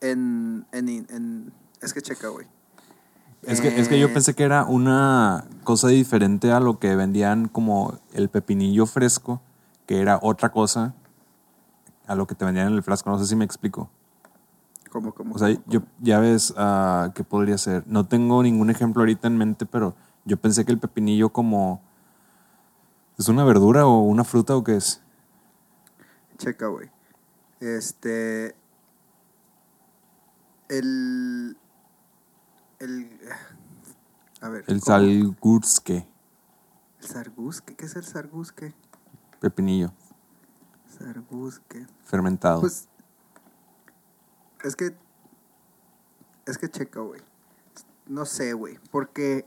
[0.00, 2.46] en, en, en- es que checa, güey.
[3.42, 6.94] Es que, es que yo Eh, pensé que era una cosa diferente a lo que
[6.94, 9.40] vendían como el pepinillo fresco,
[9.86, 10.94] que era otra cosa
[12.06, 13.10] a lo que te vendían en el frasco.
[13.10, 13.90] No sé si me explico.
[14.90, 15.34] ¿Cómo, cómo?
[15.34, 17.82] O sea, yo ya ves ah, qué podría ser.
[17.86, 21.80] No tengo ningún ejemplo ahorita en mente, pero yo pensé que el pepinillo como...
[23.18, 25.00] ¿Es una verdura o una fruta o qué es?
[26.38, 26.90] Checa, güey.
[27.60, 28.54] Este.
[30.68, 31.56] El.
[32.82, 33.18] El.
[34.40, 34.64] A ver.
[34.66, 36.08] El salgurske,
[37.00, 37.76] El sargusque.
[37.76, 38.74] ¿Qué es el sargusque?
[39.40, 39.92] pepinillo,
[40.98, 41.86] Sargusque.
[42.04, 42.60] fermentado.
[42.60, 42.88] Pues.
[44.64, 44.96] Es que.
[46.46, 47.20] Es que checa, güey.
[48.06, 48.78] No sé, güey.
[48.90, 49.46] Porque.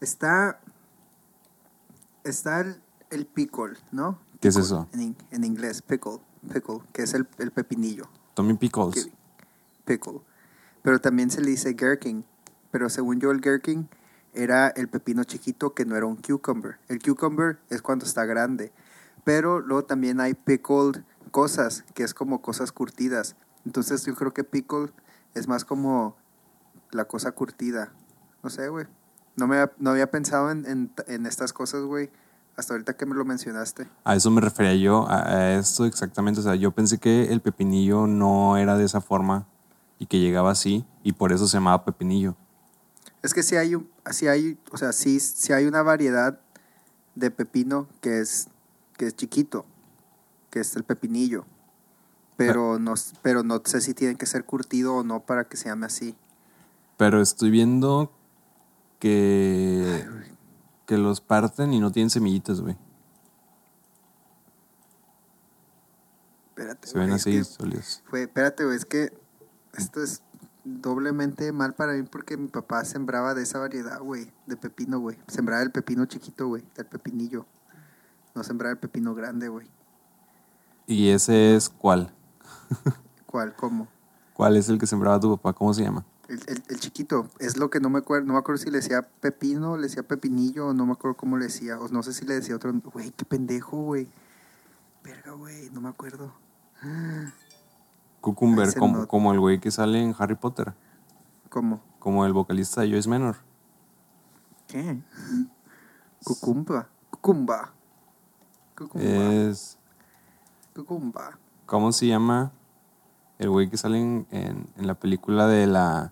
[0.00, 0.60] Está.
[2.22, 4.18] Está el, el pickle, ¿no?
[4.40, 4.88] ¿Qué es eso?
[4.92, 6.20] En inglés, pickle.
[6.52, 8.04] Pickle, que es el, el pepinillo.
[8.34, 8.94] Tommy Pickles.
[9.06, 9.12] que-
[9.86, 10.20] pickle.
[10.84, 12.26] Pero también se le dice gherkin.
[12.70, 13.88] Pero según yo, el gherkin
[14.34, 16.76] era el pepino chiquito que no era un cucumber.
[16.88, 18.70] El cucumber es cuando está grande.
[19.24, 23.34] Pero luego también hay pickled cosas, que es como cosas curtidas.
[23.64, 24.92] Entonces yo creo que pickle
[25.32, 26.16] es más como
[26.90, 27.90] la cosa curtida.
[28.42, 28.84] No sé, güey.
[29.36, 32.10] No, me, no había pensado en, en, en estas cosas, güey.
[32.58, 33.88] Hasta ahorita que me lo mencionaste.
[34.04, 36.40] A eso me refería yo, a, a esto exactamente.
[36.40, 39.46] O sea, yo pensé que el pepinillo no era de esa forma
[39.98, 42.36] y que llegaba así y por eso se llamaba pepinillo.
[43.22, 46.40] Es que si hay, un, sí hay, o sea, sí, sí hay una variedad
[47.14, 48.48] de pepino que es,
[48.98, 49.64] que es chiquito,
[50.50, 51.46] que es el pepinillo.
[52.36, 55.56] Pero no, s- pero no sé si tiene que ser curtido o no para que
[55.56, 56.16] se llame así.
[56.96, 58.12] Pero estoy viendo
[58.98, 60.04] que,
[60.86, 62.76] que los parten y no tienen semillitas, güey.
[66.50, 68.02] Espérate, Se ven es así que sólidos.
[68.08, 69.12] fue, espérate, güey, es que
[69.76, 70.22] esto es
[70.64, 75.18] doblemente mal para mí porque mi papá sembraba de esa variedad, güey, de pepino, güey.
[75.28, 77.46] Sembraba el pepino chiquito, güey, el pepinillo.
[78.34, 79.68] No sembraba el pepino grande, güey.
[80.86, 82.12] ¿Y ese es cuál?
[83.26, 83.54] ¿Cuál?
[83.56, 83.88] ¿Cómo?
[84.32, 85.52] ¿Cuál es el que sembraba tu papá?
[85.52, 86.04] ¿Cómo se llama?
[86.28, 88.78] El, el- el chiquito, es lo que no me acuerdo, no me acuerdo si le
[88.78, 92.12] decía pepino, le decía pepinillo, o no me acuerdo cómo le decía, o no sé
[92.14, 94.08] si le decía otro, güey, qué pendejo, güey.
[95.04, 96.32] Verga, güey, no me acuerdo.
[98.24, 99.06] Cucumber, Ese como, no.
[99.06, 100.72] como el güey que sale en Harry Potter.
[101.50, 101.82] ¿Cómo?
[101.98, 103.36] Como el vocalista de Joyce Manor.
[104.66, 104.98] ¿Qué?
[106.24, 106.88] Cucumba.
[107.10, 107.72] Cucumba.
[108.76, 109.04] Cucumba.
[109.34, 109.76] Es...
[110.74, 111.38] Cucumba.
[111.66, 112.50] ¿Cómo se llama
[113.38, 116.10] el güey que sale en, en- en la película de la...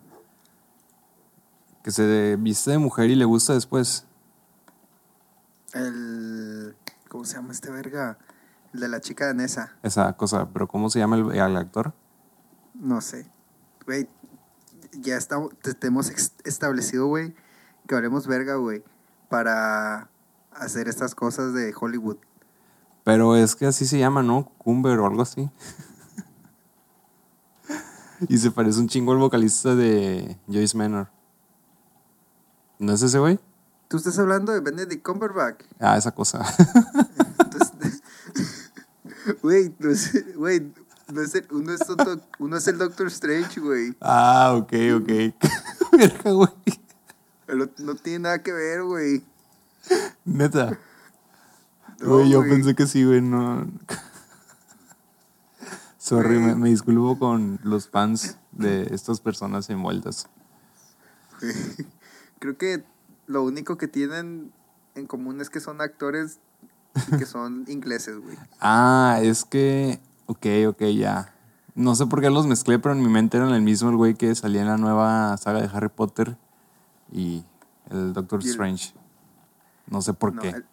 [1.83, 4.05] que se viste de mujer y le gusta después?
[5.73, 6.75] El.
[7.09, 8.19] ¿Cómo se llama este verga?
[8.73, 9.73] El de la chica danesa.
[9.81, 11.93] Esa cosa, pero ¿cómo se llama el, el actor?
[12.83, 13.25] No sé.
[13.85, 14.09] Güey,
[14.91, 16.09] ya estamos, te, te hemos
[16.43, 17.33] establecido, güey,
[17.87, 18.83] que haremos verga, güey,
[19.29, 20.09] para
[20.51, 22.17] hacer estas cosas de Hollywood.
[23.05, 24.43] Pero es que así se llama, ¿no?
[24.57, 25.49] Cucumber o algo así.
[28.27, 31.07] y se parece un chingo al vocalista de Joyce Manor.
[32.79, 33.39] ¿No es ese güey?
[33.87, 35.63] Tú estás hablando de Benedict Cumberbatch.
[35.79, 36.43] Ah, esa cosa.
[39.41, 40.73] Güey, no es, güey,
[41.13, 43.95] no es el- uno, es doc- uno es el Doctor Strange, güey.
[44.01, 45.35] ah, ok, ok.
[45.97, 46.49] Verga, güey.
[47.47, 49.23] No, no tiene nada que ver, güey.
[50.25, 50.79] Neta.
[51.99, 53.67] No, Güey, yo pensé que sí, güey, no.
[55.97, 60.27] Sorry, me, me disculpo con los fans de estas personas envueltas.
[62.39, 62.83] Creo que
[63.25, 64.51] lo único que tienen
[64.95, 66.39] en común es que son actores
[67.11, 68.37] y que son ingleses, güey.
[68.59, 69.99] Ah, es que.
[70.25, 71.33] Ok, ok, ya.
[71.75, 74.13] No sé por qué los mezclé, pero en mi mente eran el mismo el güey
[74.13, 76.37] que salía en la nueva saga de Harry Potter
[77.11, 77.43] y
[77.89, 78.93] el Doctor Y el- Strange.
[79.87, 80.49] No sé por No, qué.
[80.49, 80.65] el,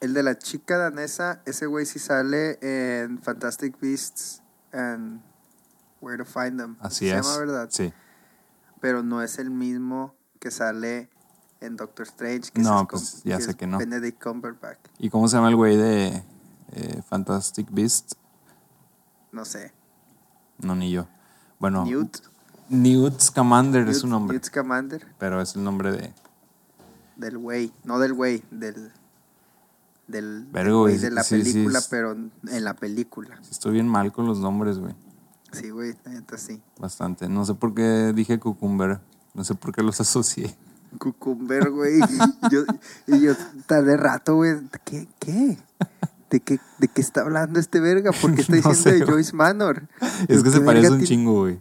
[0.00, 4.42] el de la chica danesa, ese güey sí sale en Fantastic Beasts
[4.72, 5.20] and
[6.00, 6.76] Where to Find Them.
[6.80, 7.26] Así Se es.
[7.26, 7.68] llama, ¿verdad?
[7.70, 7.92] Sí.
[8.80, 11.10] Pero no es el mismo que sale
[11.60, 12.50] en Doctor Strange.
[12.52, 13.78] Que No, es pues, ya sé es que no.
[13.78, 14.78] Benedict Cumberbatch.
[14.98, 16.22] ¿Y cómo se llama el güey de
[16.72, 18.14] eh, Fantastic Beast?
[19.34, 19.72] No sé.
[20.58, 21.08] No, ni yo.
[21.58, 22.18] Bueno, Newt.
[22.68, 25.04] Newt Scamander es su nombre, Newt Scamander.
[25.18, 26.14] pero es el nombre de...
[27.16, 27.72] Del güey.
[27.82, 28.44] No del güey.
[28.52, 28.92] Del.
[30.06, 31.88] Del, Verga, del güey de la sí, película, sí.
[31.90, 33.40] pero en la película.
[33.50, 34.94] Estoy bien mal con los nombres, güey.
[35.52, 36.62] Sí, güey, neta sí.
[36.78, 37.28] Bastante.
[37.28, 39.00] No sé por qué dije cucumber.
[39.34, 40.54] No sé por qué los asocié.
[40.98, 42.00] Cucumber, güey.
[42.52, 42.64] yo,
[43.08, 43.32] y yo
[43.66, 44.60] tardé rato, güey.
[44.84, 45.08] ¿Qué?
[45.18, 45.58] ¿Qué?
[46.34, 48.10] ¿De qué, ¿de qué está hablando este verga?
[48.10, 49.06] ¿Por qué está No diciendo sé, de.
[49.06, 49.88] Joyce Manor?
[50.28, 51.58] Es que ¿Qué se parece verga un chingo, güey.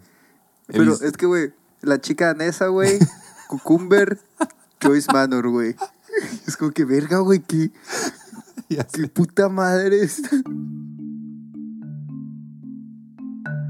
[0.68, 2.98] Pero visto- es que, güey, la chica danesa, güey,
[3.48, 4.20] Cucumber,
[4.82, 5.76] Joyce Manor, güey.
[6.48, 7.72] Es como que verga, güey, qué,
[8.68, 10.22] qué puta madre es.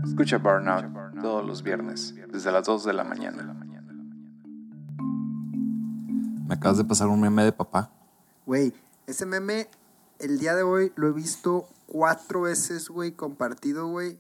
[0.06, 3.54] Escucha Burnout todos los viernes, desde las 2 de la mañana.
[6.48, 7.90] Me acabas de pasar un meme de papá.
[8.46, 8.74] Güey,
[9.08, 9.70] ese meme,
[10.20, 14.20] el día de hoy lo he visto cuatro veces, güey, compartido, güey.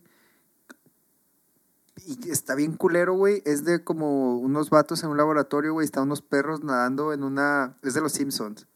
[2.05, 3.41] Y está bien culero, güey.
[3.45, 5.85] Es de como unos vatos en un laboratorio, güey.
[5.85, 7.77] Están unos perros nadando en una...
[7.81, 8.67] Es de los Simpsons.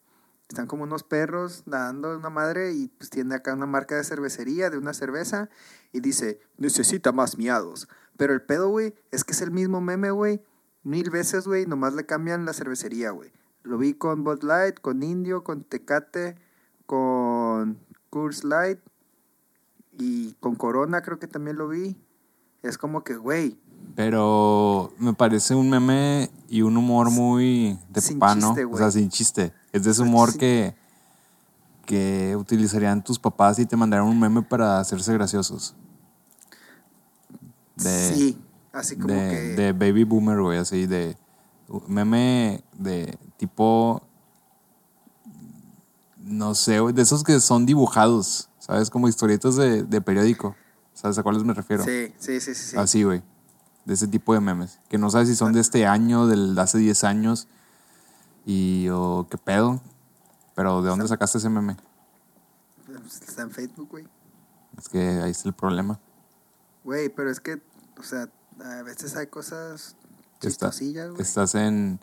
[0.47, 4.03] Están como unos perros nadando en una madre y pues tiene acá una marca de
[4.03, 5.49] cervecería, de una cerveza.
[5.91, 7.89] Y dice, necesita más miados.
[8.15, 10.41] Pero el pedo, güey, es que es el mismo meme, güey.
[10.83, 11.65] Mil veces, güey.
[11.65, 13.33] Nomás le cambian la cervecería, güey.
[13.63, 16.37] Lo vi con Bud Light, con Indio, con Tecate,
[16.87, 17.77] con
[18.09, 18.79] Coors Light.
[19.99, 21.95] Y con Corona creo que también lo vi.
[22.63, 23.57] Es como que, güey,
[23.95, 28.47] Pero me parece un meme y un humor muy de Sin papá, ¿no?
[28.49, 29.53] chiste, o sea, sin chiste.
[29.71, 30.37] Es de ese humor Sí.
[30.39, 30.75] que,
[31.85, 35.75] que utilizarían tus papás y te mandarían un meme para hacerse graciosos.
[37.75, 38.37] De, sí.
[38.73, 39.35] Así como de, que...
[39.61, 41.17] de baby boomer, güey, así de
[41.87, 44.06] meme de tipo
[46.27, 48.89] no sé, de esos que son dibujados, ¿sabes?
[48.89, 50.55] Como historietas de, de periódico.
[50.93, 51.83] ¿Sabes a cuáles me refiero?
[51.83, 52.71] Sí, sí, sí, sí.
[52.71, 52.77] sí.
[52.77, 53.21] Así, güey.
[53.85, 54.79] De ese tipo de memes.
[54.89, 57.47] Que no sabes si son de este año, del de hace 10 años.
[58.45, 59.79] Y o qué pedo.
[60.55, 61.77] Pero ¿de dónde sacaste ese meme?
[63.05, 64.07] Está en Facebook, güey.
[64.77, 65.99] Es que ahí está el problema.
[66.83, 67.61] Güey, pero es que,
[67.99, 68.27] o sea,
[68.59, 69.95] a veces hay cosas
[70.41, 71.21] chistosillas, güey.
[71.21, 71.99] estás en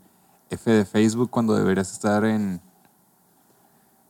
[0.50, 2.60] F de Facebook cuando deberías estar en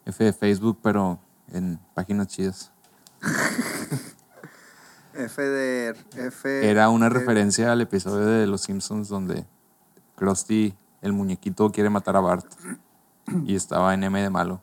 [0.07, 1.19] F de Facebook, pero
[1.53, 2.71] en páginas chidas.
[5.15, 5.97] F de...
[6.17, 9.47] F Era una de- referencia al episodio de Los Simpsons donde
[10.17, 12.47] Krusty, el muñequito, quiere matar a Bart.
[13.45, 14.61] Y estaba en M de malo.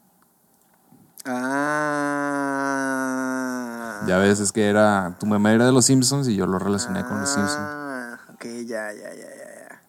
[3.12, 4.04] Ah.
[4.08, 5.16] Ya ves, es que era.
[5.20, 7.58] Tu meme era de los Simpsons y yo lo relacioné con los Simpsons.
[7.60, 9.82] Ah, ok, ya, ya, ya, ya, ya.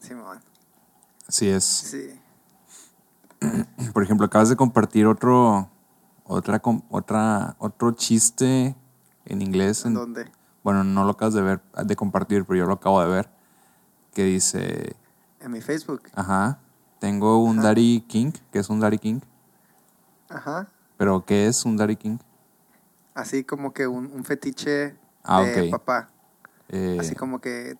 [0.00, 0.40] Simón.
[1.28, 1.64] Así es.
[1.64, 2.19] Sí.
[3.92, 5.68] Por ejemplo, acabas de compartir otro.
[6.24, 8.76] Otra, otra, otro chiste
[9.24, 9.84] en inglés.
[9.84, 10.30] ¿En dónde?
[10.62, 13.28] bueno, no lo acabas de ver, de compartir, pero yo lo acabo de ver.
[14.14, 14.94] Que dice,
[15.40, 16.02] En mi Facebook.
[16.14, 16.58] ajá,
[17.00, 19.20] tengo un Daddy King, que es un Daddy King.
[20.28, 20.68] Ajá.
[20.98, 22.18] Pero, ¿qué es un Daddy King?
[23.14, 25.70] Así como que un, un fetiche Ah, de ok.
[25.72, 26.10] papá.
[26.68, 27.76] Eh, Así como que...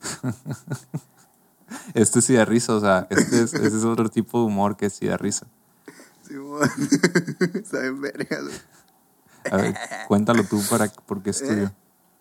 [1.94, 4.90] Este sí da risa, o sea, este es, ese es otro tipo de humor que
[4.90, 5.46] sí da risa.
[6.26, 6.68] Simón.
[7.64, 8.56] Saben vergas, güey.
[9.50, 9.74] A ver,
[10.08, 11.46] cuéntalo tú para porque es ¿Eh?
[11.48, 11.72] tuyo.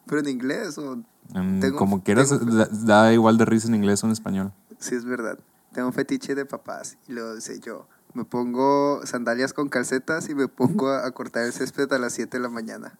[0.05, 1.01] Pero en inglés o...
[1.33, 4.51] Tengo- Como quieras, tengo- da, da igual de risa en inglés o en español.
[4.79, 5.39] Sí, es verdad.
[5.71, 6.97] Tengo un fetiche de papás.
[7.07, 11.45] Y luego dice yo, me pongo sandalias con calcetas y me pongo a, a cortar
[11.45, 12.97] el césped a las 7 de la mañana.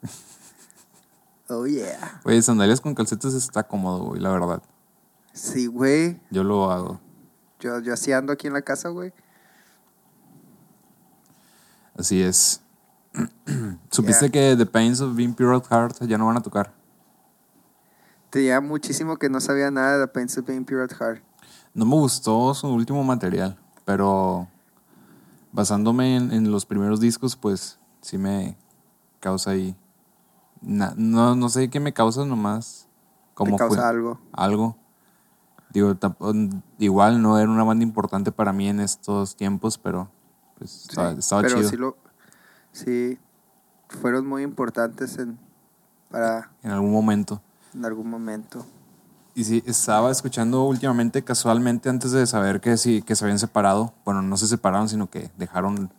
[1.49, 2.21] Oh, yeah.
[2.23, 4.63] Oye, sandalias con calcetas está cómodo, güey, la verdad.
[5.33, 6.21] Sí, güey.
[6.31, 6.99] Yo lo hago.
[7.59, 9.11] Yo, yo así ando aquí en la casa, güey.
[11.97, 12.61] Así es.
[13.91, 16.73] ¿Supiste que The Pains of Being Pure at Heart ya no van a tocar?
[18.29, 21.21] Tenía muchísimo que no sabía nada de The Pains of Being Pure at Heart.
[21.75, 24.47] No me gustó su último material, pero
[25.51, 28.57] basándome en, en los primeros discos, pues sí me
[29.19, 29.75] causa ahí.
[30.61, 32.87] na- no, no sé qué me causa nomás.
[33.35, 34.19] Como causa fue- algo.
[34.31, 34.77] algo.
[35.73, 40.09] Digo, tamp- igual no era una banda importante para mí en estos tiempos, pero
[40.57, 41.69] pues Sí, estaba, estaba pero chido.
[41.69, 41.97] sí lo...
[42.71, 43.17] Sí,
[43.89, 45.37] fueron muy importantes en,
[46.09, 47.41] para En algún momento.
[47.73, 48.65] en algún momento.
[49.35, 53.93] Y sí, estaba escuchando últimamente, casualmente, antes de saber que sí, que se habían separado.
[54.05, 55.91] Bueno, no se separaron, sino que dejaron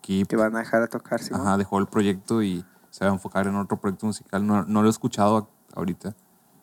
[0.00, 0.26] Keep.
[0.26, 1.42] Que van a dejar a tocar, Simón.
[1.42, 4.44] Ajá, dejó el proyecto y se va a enfocar en otro proyecto musical.
[4.44, 6.10] No, no lo he escuchado ahorita.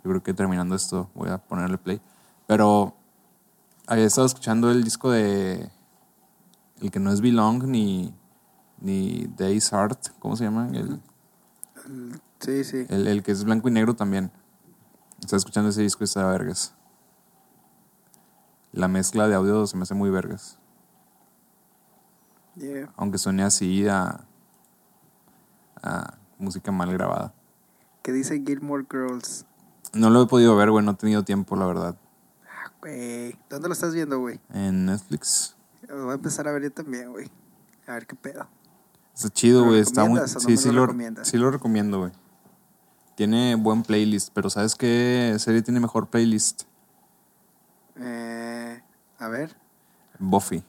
[0.04, 2.02] Yo creo que terminando esto voy a ponerle play.
[2.48, 2.96] Pero
[3.86, 5.70] había estado escuchando el disco de.
[6.82, 8.14] El que no es Belong ni.
[8.80, 10.08] Ni Days Art.
[10.20, 10.70] ¿Cómo se llama?
[10.74, 11.02] El,
[12.40, 12.86] Sí, sí.
[12.90, 14.32] el, el que es blanco y negro también.
[15.20, 16.74] Estaba escuchando ese disco y está vergas.
[18.72, 20.60] La mezcla de audio se me hace muy vergas.
[22.56, 22.92] Yeah.
[22.96, 24.22] Aunque suene así a.
[25.82, 27.34] a música mal grabada.
[28.04, 29.46] ¿Qué dice Gilmore Girls?
[29.94, 31.98] No lo he podido ver, güey, no he tenido tiempo, la verdad.
[32.88, 33.38] Güey.
[33.50, 34.40] ¿Dónde lo estás viendo, güey?
[34.54, 35.56] En Netflix.
[35.90, 37.30] Lo voy a empezar a ver yo también, güey.
[37.86, 38.48] A ver qué pedo.
[39.14, 39.82] Está chido, ¿Lo güey.
[39.82, 40.20] Está muy.
[40.20, 42.12] no Sí, sí lo lo, sí lo recomiendo, güey.
[43.16, 46.64] Tiene buen playlist, pero ¿sabes qué serie tiene mejor playlist?
[47.98, 48.82] Eh,
[49.20, 49.56] a ver,
[50.20, 50.64] Buffy.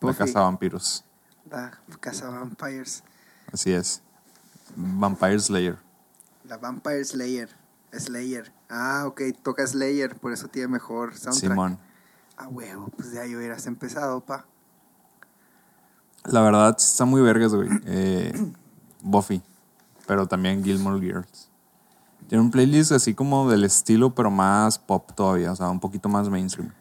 [0.00, 0.18] La Buffy.
[0.18, 1.04] Casa de Vampiros.
[1.48, 3.02] la Casa Vampires.
[3.50, 4.02] Así es.
[4.74, 5.78] Vampire Slayer.
[6.44, 7.48] La Vampire Slayer.
[7.92, 8.52] Slayer.
[8.68, 11.52] Ah, ok, toca Slayer, por eso tiene mejor soundtrack.
[11.52, 11.78] Simón.
[12.36, 14.46] Ah, huevo, pues ya hubieras empezado, pa.
[16.24, 17.68] La verdad está muy vergas, güey.
[17.86, 18.32] Eh,
[19.02, 19.42] Buffy.
[20.06, 21.50] Pero también Gilmore Girls.
[22.28, 25.52] Tiene un playlist así como del estilo, pero más pop todavía.
[25.52, 26.72] O sea, un poquito más mainstream.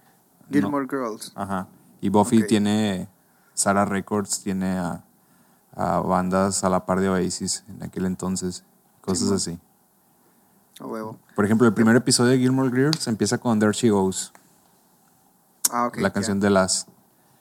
[0.52, 1.32] Gilmore Girls.
[1.36, 1.68] Ajá.
[2.02, 3.08] Y Buffy tiene
[3.54, 5.04] Sarah Records, tiene a,
[5.76, 8.64] a bandas a la par de Oasis en aquel entonces.
[9.02, 9.60] Cosas así.
[10.80, 11.18] A huevo.
[11.36, 14.34] Por ejemplo, el primer episodio de Gilmore Girls empieza con There She Goes,
[15.72, 15.98] Ah, ok.
[15.98, 16.88] la canción de Las.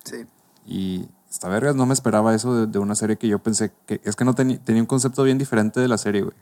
[0.04, 0.24] Sí.
[0.66, 4.00] Y esta vergas, no me esperaba eso de, de una serie que yo pensé que.
[4.04, 6.34] Es que no tenía, tenía un concepto bien diferente de la serie, güey.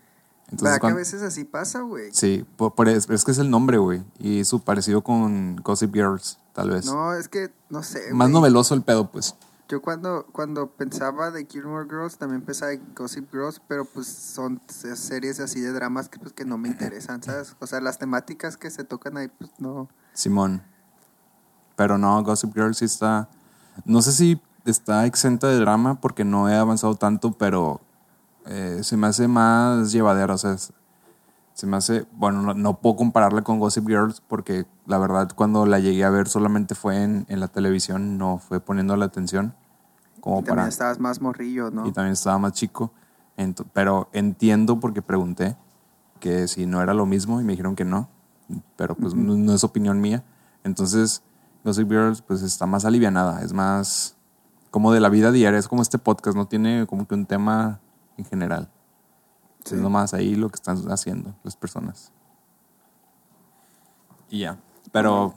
[0.50, 2.10] Entonces, ¿Verdad que a cuando- veces así pasa, güey?
[2.12, 4.02] Sí, por, por- es, es que es el nombre, güey.
[4.18, 6.84] Y su parecido con Gossip Girls, tal vez.
[6.84, 9.34] No, es que, no sé, Más noveloso el pedo, pues.
[9.68, 14.60] Yo cuando, cuando pensaba de Gilmore Girls, también pensaba en Gossip Girls, pero pues son
[14.68, 17.56] se- series así de dramas que, pues, que no me interesan, ¿sabes?
[17.58, 19.88] O sea, las temáticas que se tocan ahí, pues no.
[20.12, 20.62] Simón.
[21.76, 23.28] Pero no, Gossip Girl sí está.
[23.86, 27.80] No sé si está exenta de drama porque no he avanzado tanto, pero
[28.46, 30.34] eh, se me hace más llevadera.
[30.34, 30.56] O sea,
[31.54, 32.06] se me hace.
[32.12, 36.10] Bueno, no, no puedo compararla con Gossip Girls porque la verdad, cuando la llegué a
[36.10, 39.54] ver solamente fue en, en la televisión, no fue poniendo la atención.
[40.20, 40.68] Como Y también para.
[40.68, 41.86] estabas más morrillo, ¿no?
[41.86, 42.92] Y también estaba más chico.
[43.36, 45.56] Ento- pero entiendo porque pregunté
[46.20, 48.08] que si no era lo mismo y me dijeron que no.
[48.76, 50.22] Pero pues no, no es opinión mía.
[50.64, 51.22] Entonces,
[51.64, 53.42] Gossip Girls pues está más alivianada.
[53.42, 54.16] Es más
[54.70, 55.58] como de la vida diaria.
[55.58, 56.36] Es como este podcast.
[56.36, 57.80] No tiene como que un tema
[58.16, 58.70] en general.
[59.64, 59.74] Sí.
[59.76, 62.12] Es nomás ahí lo que están haciendo las personas.
[64.28, 64.58] Y ya.
[64.92, 65.34] Pero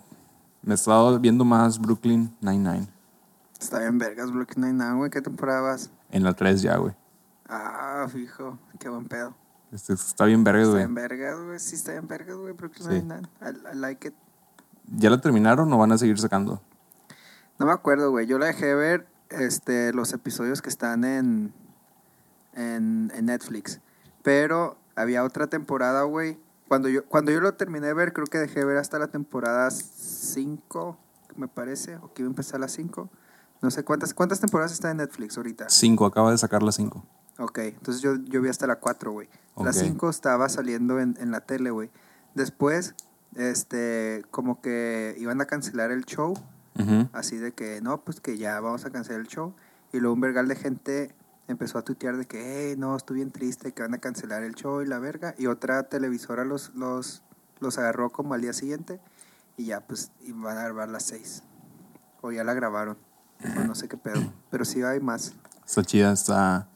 [0.62, 2.88] me he estado viendo más Brooklyn Nine-Nine.
[3.60, 5.10] Está bien vergas, Brooklyn Nine-Nine, güey.
[5.10, 5.90] ¿Qué temporada vas?
[6.12, 6.94] En la 3 ya, güey.
[7.48, 8.58] Ah, fijo.
[8.80, 9.36] Qué buen pedo.
[9.72, 10.84] Este, está bien verga, Está güey.
[10.86, 11.60] bien vergas, güey.
[11.60, 12.54] Sí, está bien vergas, güey.
[12.54, 12.94] Brooklyn Sí.
[13.02, 13.28] Nine-Nine.
[13.42, 14.14] I, I like it.
[14.88, 16.62] ¿Ya la terminaron o van a seguir sacando?
[17.58, 18.28] No me acuerdo, güey.
[18.28, 21.54] Yo la dejé ver este, los episodios que están en,
[22.54, 23.80] en, en Netflix.
[24.26, 26.40] Pero había otra temporada, güey.
[26.68, 29.08] Cuando yo, cuando yo lo terminé de ver, creo que dejé de ver hasta la
[29.08, 30.98] temporada 5,
[31.36, 31.98] me parece.
[31.98, 33.08] O que iba a empezar la 5.
[33.62, 35.70] No sé cuántas, cuántas temporadas está en Netflix ahorita.
[35.70, 37.06] Cinco, acaba de sacar las cinco.
[37.38, 39.30] Ok, entonces yo, yo vi hasta la 4, güey.
[39.58, 39.76] La Ok.
[39.76, 41.92] 5 estaba saliendo en, en la tele, güey.
[42.34, 42.96] Después,
[43.36, 46.34] este, como que iban a cancelar el show.
[47.14, 49.54] Así de que, no, pues que ya vamos a cancelar el show.
[49.94, 51.16] Y luego un vergal de gente
[51.48, 54.56] empezó a tuitear de que, hey, no, estoy bien triste, que van a cancelar el
[54.56, 55.36] show y la verga.
[55.38, 57.24] Y otra televisora los, los,
[57.60, 59.00] los agarró como al día siguiente.
[59.58, 61.44] Y ya, pues, iban a grabar las seis.
[62.22, 62.98] O ya la grabaron.
[63.58, 64.22] O no sé qué pedo.
[64.50, 65.34] Pero sí hay más.
[65.66, 66.68] Está chida, está,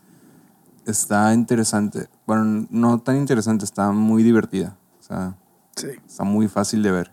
[0.86, 2.08] está interesante.
[2.26, 4.78] Bueno, no tan interesante, está muy divertida.
[5.00, 5.36] O sea,
[5.76, 5.88] Sí.
[6.06, 7.12] está muy fácil de ver.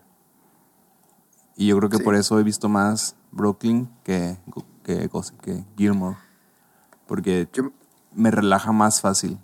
[1.55, 2.03] Y yo creo que Sí.
[2.03, 4.37] por eso he visto más Brooklyn que,
[4.83, 5.09] que,
[5.41, 6.17] que Gilmore.
[7.07, 7.71] Porque Yo,
[8.13, 9.37] me relaja más fácil.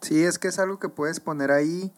[0.00, 1.92] sí, es que es algo que puedes poner ahí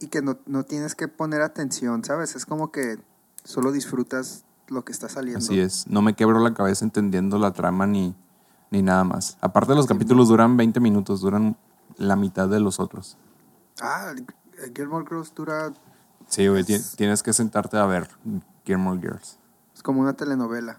[0.00, 2.34] y que no, no tienes que poner atención, ¿sabes?
[2.36, 2.98] Es como que
[3.44, 5.38] solo disfrutas lo que está saliendo.
[5.40, 5.86] Así es.
[5.88, 8.14] No me quebro la cabeza entendiendo la trama ni,
[8.70, 9.38] ni nada más.
[9.40, 11.56] Aparte, los capítulos duran 20 minutos, duran
[11.96, 13.16] la mitad de los otros.
[13.80, 14.12] Ah,
[14.74, 15.72] Gilmore Girls dura
[16.28, 18.08] Sí, güey, ti- Es- tienes que sentarte a ver
[18.66, 19.38] Gilmore Girls.
[19.74, 20.78] Es como una telenovela.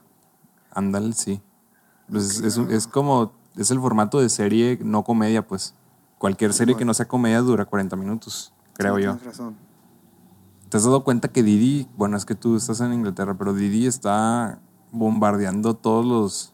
[0.72, 1.42] Ándale, sí.
[2.12, 5.76] Pues es- es como, es el formato de serie, no comedia, pues.
[6.18, 9.16] Cualquier serie que no sea comedia dura 40 minutos, creo Sí, yo.
[9.16, 9.56] Tienes razón.
[10.70, 13.88] ¿Te has dado cuenta que Didi, bueno, es que tú estás en Inglaterra, pero Didi
[13.88, 14.60] está
[14.92, 16.54] bombardeando todos los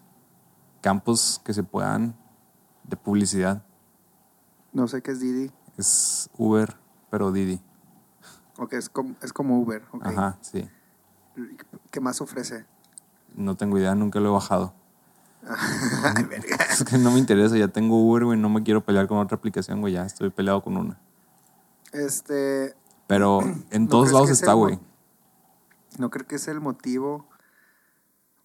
[0.81, 2.15] campos que se puedan
[2.83, 3.63] de publicidad?
[4.71, 5.51] No sé qué es Didi.
[5.77, 6.77] Es Uber,
[7.09, 7.59] pero Didi.
[8.57, 9.83] Ok, es como, es como Uber.
[9.91, 10.05] ok.
[10.05, 10.69] Ajá, sí.
[11.91, 12.65] ¿Qué más ofrece?
[13.35, 14.73] No tengo idea, nunca lo he bajado.
[16.71, 19.37] Es que no me interesa, ya tengo Uber, güey, no me quiero pelear con otra
[19.37, 20.99] aplicación, güey, ya estoy peleado con una.
[21.93, 22.75] Este,
[23.07, 23.41] Pero
[23.71, 24.79] en ¿No todos lados está, güey.
[25.97, 27.27] no creo que es el motivo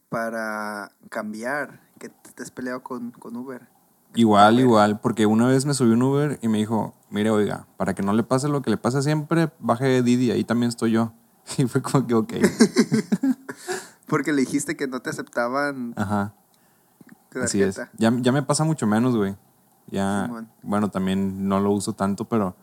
[0.09, 3.69] para cambiar que te estés peleado con, con Uber.
[4.15, 7.95] Igual, igual, porque una vez me subí un Uber y me dijo, mire, oiga, para
[7.95, 11.13] que no le pase lo que le pasa siempre, baje Didi, ahí también estoy yo.
[11.59, 12.33] Y fue como que, ok.
[14.07, 16.35] Porque le dijiste que no te aceptaban Ajá,
[17.43, 17.81] así es.
[17.99, 19.37] Ya, ya me pasa mucho menos, güey.
[19.89, 20.31] Ya,
[20.63, 22.55] bueno, también no lo uso tanto, pero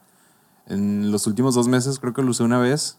[0.66, 2.98] en los últimos dos meses creo que lo usé una vez.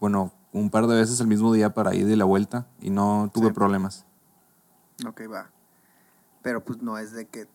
[0.00, 3.30] Bueno, un par de veces el mismo día para ir de la vuelta y no
[3.34, 3.52] tuve Sí.
[3.52, 4.06] problemas.
[5.06, 5.50] Ok, va.
[6.42, 7.48] Pero pues no es de que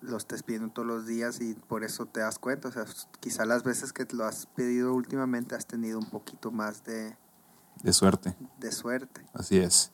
[0.00, 2.68] lo estés pidiendo todos los días y por eso te das cuenta.
[2.68, 2.84] O sea,
[3.20, 7.16] quizá las veces que lo has pedido últimamente has tenido un poquito más de,
[7.82, 9.24] De suerte, de suerte.
[9.32, 9.92] así es.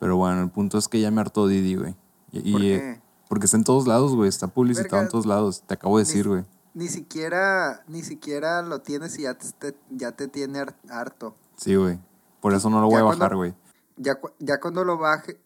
[0.00, 1.94] Pero bueno, el punto es que ya me hartó Didi, güey.
[2.32, 2.76] Y, ¿Por y, qué?
[2.76, 4.28] eh, porque está en todos lados, güey.
[4.28, 5.02] Está publicitado Verga.
[5.04, 5.62] en todos lados.
[5.66, 6.44] Te acabo de decir, güey.
[6.74, 11.34] Ni siquiera, ni siquiera lo tienes y ya te, ya te tiene har- harto.
[11.56, 11.98] Sí, güey.
[12.40, 13.54] Por eso no lo voy Ya a bajar, güey.
[13.96, 15.38] Ya, ya cuando lo baje,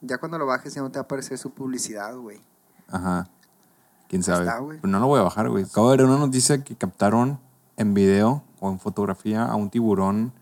[0.00, 2.40] ya cuando lo bajes ya no te va a aparecer su publicidad, güey.
[2.88, 3.28] Ajá.
[4.08, 4.46] Quién sabe.
[4.46, 4.58] está.
[4.66, 5.64] Pero no lo voy a bajar, güey.
[5.64, 7.38] Acabo de ver una noticia que captaron
[7.76, 10.32] en video o en fotografía a un tiburón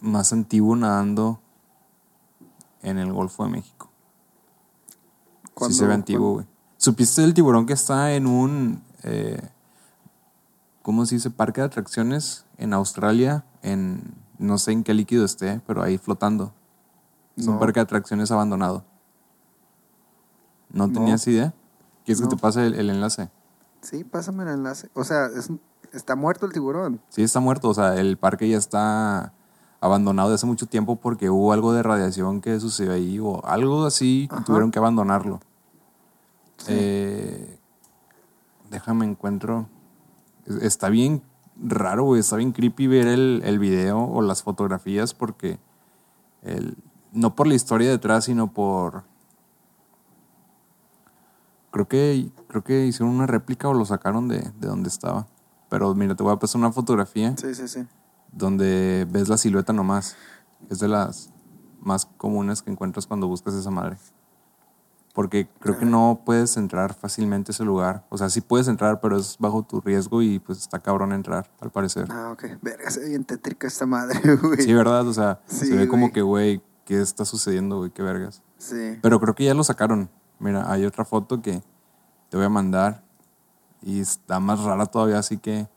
[0.00, 1.40] más antiguo nadando
[2.84, 3.90] en el Golfo de México.
[5.44, 6.46] Sí ¿Cuándo- se ve antiguo, güey.
[6.76, 9.40] ¿Supiste del tiburón que está en un, eh,
[10.82, 11.30] ¿cómo se dice?
[11.30, 16.52] Parque de atracciones en Australia, en, no sé en qué líquido esté, pero ahí flotando.
[17.36, 18.84] Es un parque de atracciones abandonado.
[20.70, 20.92] ¿No, No.
[20.92, 21.54] tenías idea?
[22.04, 22.28] ¿Quieres No.
[22.28, 23.30] que te pase el, el enlace?
[23.80, 24.90] Sí, pásame el enlace.
[24.94, 25.50] O sea, es
[25.92, 27.00] está muerto el tiburón.
[27.08, 27.68] Sí, está muerto.
[27.68, 29.32] O sea, el parque ya está
[29.80, 33.84] abandonado de hace mucho tiempo porque hubo algo de radiación que sucedió ahí o algo
[33.84, 34.44] así Ajá.
[34.44, 35.40] tuvieron que abandonarlo.
[36.58, 36.66] Sí.
[36.70, 37.58] Eh,
[38.70, 39.66] déjame encuentro.
[40.46, 41.22] Es- Está bien
[41.62, 42.20] raro, güey.
[42.20, 45.58] Está bien creepy ver el, el video o las fotografías porque
[46.42, 46.76] el,
[47.12, 49.04] no por la historia detrás, sino por.
[51.70, 55.26] Creo que, creo que hicieron una réplica o lo sacaron de, de donde estaba.
[55.68, 57.84] Pero mira, te voy a pasar una fotografía Sí, sí, sí.
[58.36, 60.16] Donde ves la silueta nomás.
[60.70, 61.30] Es de las
[61.80, 63.96] más comunes que encuentras cuando buscas esa madre.
[65.12, 68.04] Porque creo que no puedes entrar fácilmente a ese lugar.
[68.08, 71.48] O sea, sí puedes entrar, pero es bajo tu riesgo y pues está cabrón entrar,
[71.60, 72.08] al parecer.
[72.10, 72.44] Ah, ok.
[72.60, 74.60] Verga, se ve bien tétrica esta madre, güey.
[74.60, 75.06] Sí, ¿verdad?
[75.06, 77.90] O sea, Sí, se ve como que, güey, ¿qué está sucediendo, güey?
[77.90, 78.42] ¿Qué vergas?
[78.58, 78.98] Sí.
[79.00, 80.10] Pero creo que ya lo sacaron.
[80.40, 81.62] Mira, hay otra foto que
[82.28, 83.04] te voy a mandar
[83.82, 85.68] y está más rara todavía, así que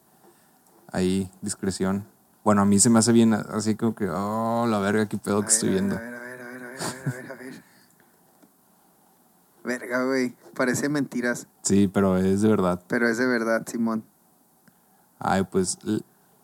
[0.92, 2.08] ahí, discreción.
[2.48, 5.40] Bueno, a mí se me hace bien, así como que, oh, la verga, qué pedo
[5.40, 5.98] A que ver, estoy viendo.
[5.98, 7.64] A ver, a ver, a ver, a ver, a ver, a ver.
[9.66, 10.34] Verga, güey.
[10.56, 12.82] Parece mentiras, Sí, pero es de verdad.
[12.88, 14.06] pero es de verdad, Simón.
[15.20, 15.78] Ay, pues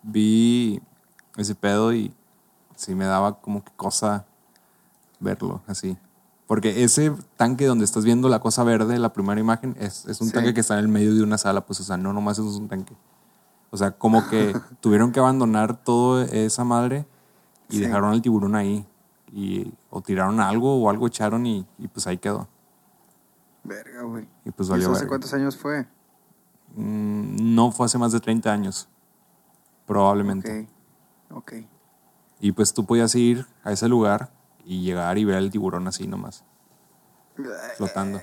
[0.01, 0.81] vi
[1.37, 2.13] ese pedo y
[2.75, 4.25] sí me daba como que cosa
[5.21, 5.97] verlo así.
[6.47, 10.27] Porque ese tanque donde estás viendo la cosa verde, la primera imagen, es, es un
[10.27, 10.33] Sí.
[10.33, 12.49] tanque que está en el medio de una sala, pues, o sea, no nomás eso
[12.49, 12.93] es un tanque.
[13.73, 17.07] O sea, como que tuvieron que abandonar toda esa madre
[17.69, 17.81] y Sí.
[17.81, 18.85] dejaron al tiburón ahí.
[19.31, 22.47] Y, o tiraron algo o algo echaron y, y pues ahí quedó.
[23.63, 24.27] Verga, güey.
[24.45, 25.09] Y pues ¿Y valió eso hace verga.
[25.09, 25.87] cuántos años fue?
[26.75, 28.87] Mm, no fue hace más de 30 años,
[29.87, 30.67] probablemente.
[31.31, 31.37] Ok.
[31.37, 31.53] Ok.
[32.41, 34.31] Y pues tú podías ir a ese lugar
[34.65, 36.43] y llegar y ver el tiburón así nomás,
[37.77, 38.21] flotando.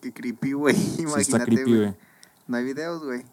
[0.00, 0.74] Qué creepy, güey.
[0.74, 1.94] Imagínate, Sí está creepy, güey.
[2.46, 3.24] No hay videos, güey.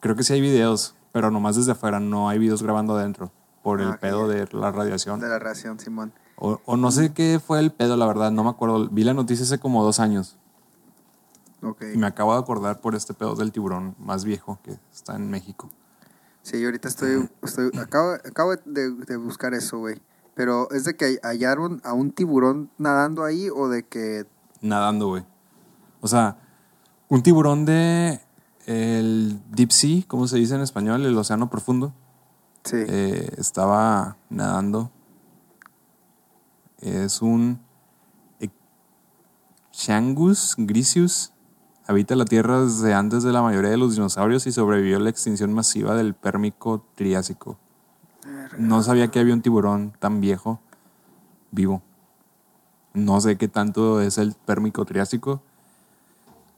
[0.00, 3.30] Creo que sí hay videos, pero nomás desde afuera, no hay videos grabando adentro
[3.62, 5.20] por el Ah, pedo de la radiación.
[5.20, 6.12] De la ración, Simón.
[6.36, 8.88] O, o no sé qué fue el pedo, la verdad, no me acuerdo.
[8.88, 10.38] Vi la noticia hace como dos años
[11.62, 11.82] Ok.
[11.94, 15.28] y me acabo de acordar por este pedo del tiburón más viejo que está en
[15.30, 15.68] México.
[16.42, 20.00] Sí, yo ahorita estoy, estoy acabo, acabo de, de buscar eso, güey.
[20.34, 24.24] Pero es de que hallaron a un tiburón nadando ahí o de que
[24.62, 25.24] Nadando, güey.
[26.00, 26.38] O sea,
[27.08, 28.20] un tiburón de
[28.70, 31.04] el deep sea, ¿cómo se dice en español?
[31.04, 31.92] El océano profundo.
[32.64, 34.90] sí, eh, estaba nadando.
[36.80, 37.60] Es un
[39.72, 41.32] Changus grisius.
[41.86, 45.10] Habita la Tierra desde antes de la mayoría de los dinosaurios y sobrevivió a la
[45.10, 47.58] extinción masiva del Pérmico Triásico.
[48.58, 50.60] No sabía que había un tiburón tan viejo
[51.50, 51.82] vivo.
[52.92, 55.42] No sé qué tanto es el Pérmico Triásico,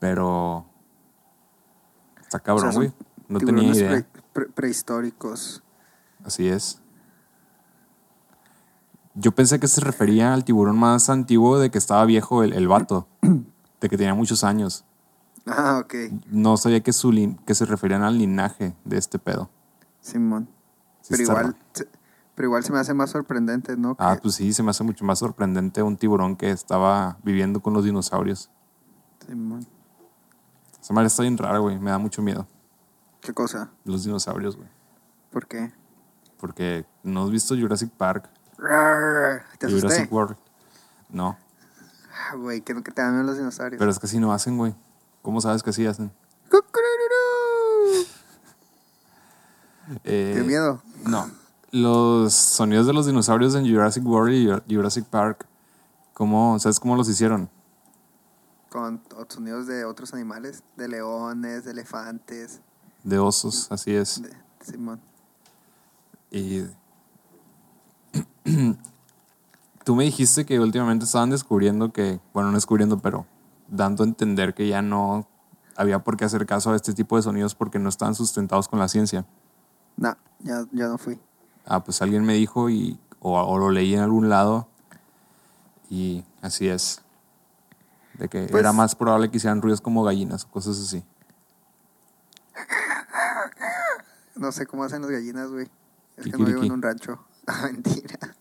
[0.00, 0.66] pero
[2.32, 2.94] está cabrón, O sea, son güey.
[3.28, 3.90] No tenía idea.
[3.90, 5.62] pre- pre- prehistóricos.
[6.24, 6.80] Así es.
[9.14, 12.68] Yo pensé que se refería al tiburón más antiguo de que estaba viejo el, el
[12.68, 13.06] vato,
[13.80, 14.84] de que tenía muchos años.
[15.46, 15.94] Ah, ok.
[16.30, 19.50] No sabía que, su lin- que se referían al linaje de este pedo.
[20.00, 20.48] Simón.
[21.02, 21.88] Sí pero igual, se-
[22.34, 23.96] pero igual se me hace más sorprendente, ¿no?
[23.98, 27.60] Ah, Que- pues sí, se me hace mucho más sorprendente un tiburón que estaba viviendo
[27.60, 28.50] con los dinosaurios.
[29.26, 29.66] Simón.
[30.82, 31.78] Esa madre está bien rara, güey.
[31.78, 32.46] Me da mucho miedo.
[33.20, 33.70] ¿Qué cosa?
[33.84, 34.68] Los dinosaurios, güey.
[35.30, 35.72] ¿Por qué?
[36.38, 38.28] Porque no has visto Jurassic Park,
[39.58, 39.80] ¿Te asusté?
[39.88, 40.36] Jurassic World.
[41.08, 41.36] No,
[42.14, 43.78] Ah, güey, que no que te dan miedo los dinosaurios.
[43.78, 44.74] pero es que así no hacen, güey.
[45.22, 46.12] ¿Cómo sabes que sí hacen?
[50.04, 50.82] Eh, ¡Qué miedo!
[51.06, 51.30] No.
[51.70, 55.46] Los sonidos de los dinosaurios en Jurassic World y Jurassic Park,
[56.12, 57.48] ¿cómo, ¿sabes cómo los hicieron?
[58.72, 62.62] Con sonidos de otros animales, de leones, de elefantes,
[63.04, 64.22] De osos, así es.
[64.22, 64.30] de
[64.62, 64.98] Simón.
[66.30, 66.62] Y
[69.84, 73.26] tú me dijiste que últimamente estaban descubriendo que, bueno, no descubriendo, pero
[73.68, 75.28] dando a entender que ya no
[75.76, 78.78] había por qué hacer caso a este tipo de sonidos porque no estaban sustentados con
[78.78, 79.26] la ciencia.
[79.98, 81.20] No, ya, ya no fui.
[81.66, 84.66] Ah, pues alguien me dijo y, o, o lo leí en algún lado
[85.90, 87.02] y así es.
[88.22, 91.02] De que Pues- era más probable que hicieran ruidos como gallinas cosas así.
[94.36, 95.68] No sé cómo hacen las gallinas, güey.
[96.16, 97.18] Es que no vivo en un rancho.
[97.48, 98.36] Ah, mentira.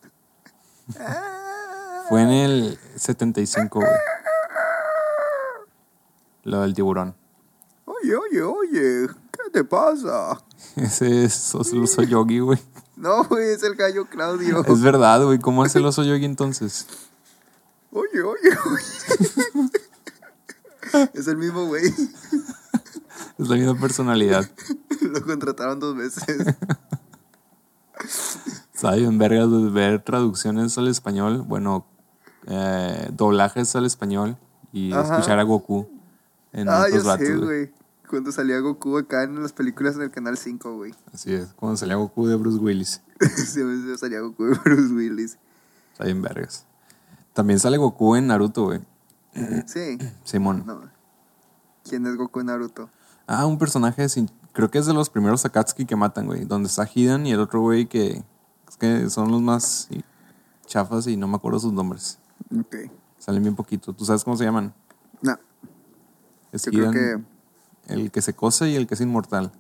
[2.09, 3.91] Fue en el 75, güey.
[6.43, 7.15] Lo del tiburón.
[7.85, 10.39] Oye, oye, oye, ¿qué te pasa?
[10.75, 12.59] Ese es el oso yogi, güey.
[12.95, 14.63] No, güey, es el gallo Claudio.
[14.63, 15.39] Es verdad, güey.
[15.39, 16.85] ¿Cómo es el oso yogi entonces?
[17.91, 19.69] Oye, oye, oye.
[21.13, 21.85] es el mismo güey.
[23.37, 24.49] Es la misma personalidad.
[25.01, 26.55] Lo contrataron dos veces.
[28.73, 31.43] Está bien vergas de ver traducciones al español.
[31.47, 31.85] Bueno,
[32.47, 34.37] eh, doblajes al español
[34.71, 35.15] y Ajá.
[35.17, 35.87] escuchar a Goku
[36.53, 37.71] en ah, otros vatos, sé, güey.
[38.09, 40.93] Cuando salía Goku acá en las películas en el canal 5, güey.
[41.13, 43.01] Así es, cuando salía Goku de Bruce Willis.
[43.35, 45.37] Siempre salía Goku de Bruce Willis.
[45.93, 46.65] Está bien vergas.
[47.33, 48.81] También sale Goku en Naruto, güey.
[49.65, 49.97] Sí.
[50.23, 50.63] Simón.
[50.65, 50.81] No.
[51.83, 52.89] ¿Quién es Goku en Naruto?
[53.27, 54.29] Ah, un personaje sin...
[54.53, 56.43] Creo que es de los primeros Akatsuki que matan, güey.
[56.45, 58.23] Donde está Hidan y el otro güey que...
[58.67, 59.87] Es que son los más
[60.65, 62.19] chafas y no me acuerdo sus nombres.
[62.57, 62.75] Ok.
[63.17, 63.93] Salen bien poquito.
[63.93, 64.73] ¿Tú sabes cómo se llaman?
[65.21, 65.37] No,
[66.51, 67.21] Es yo creo que...
[67.87, 69.51] el que se cose y el que es inmortal.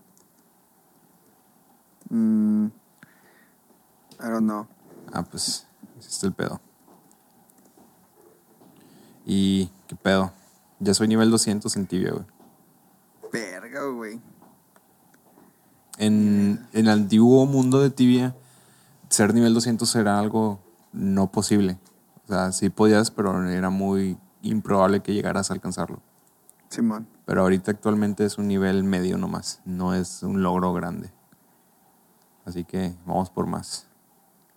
[2.09, 4.67] mm, I don't know.
[5.13, 5.67] Ah, pues,
[5.99, 6.59] es el pedo.
[9.25, 10.31] Y, ¿qué pedo?
[10.79, 12.25] Ya soy nivel 200 en tibia, güey.
[13.31, 14.19] Verga, güey.
[15.97, 18.35] En, en el antiguo mundo de tibia,
[19.09, 20.59] ser nivel 200 era algo
[20.93, 21.77] no posible.
[22.25, 26.01] O sea, sí podías, pero era muy improbable que llegaras a alcanzarlo.
[26.69, 27.07] Simón.
[27.25, 31.11] Pero ahorita actualmente es un nivel medio nomás, no es un logro grande.
[32.45, 33.87] Así que vamos por más.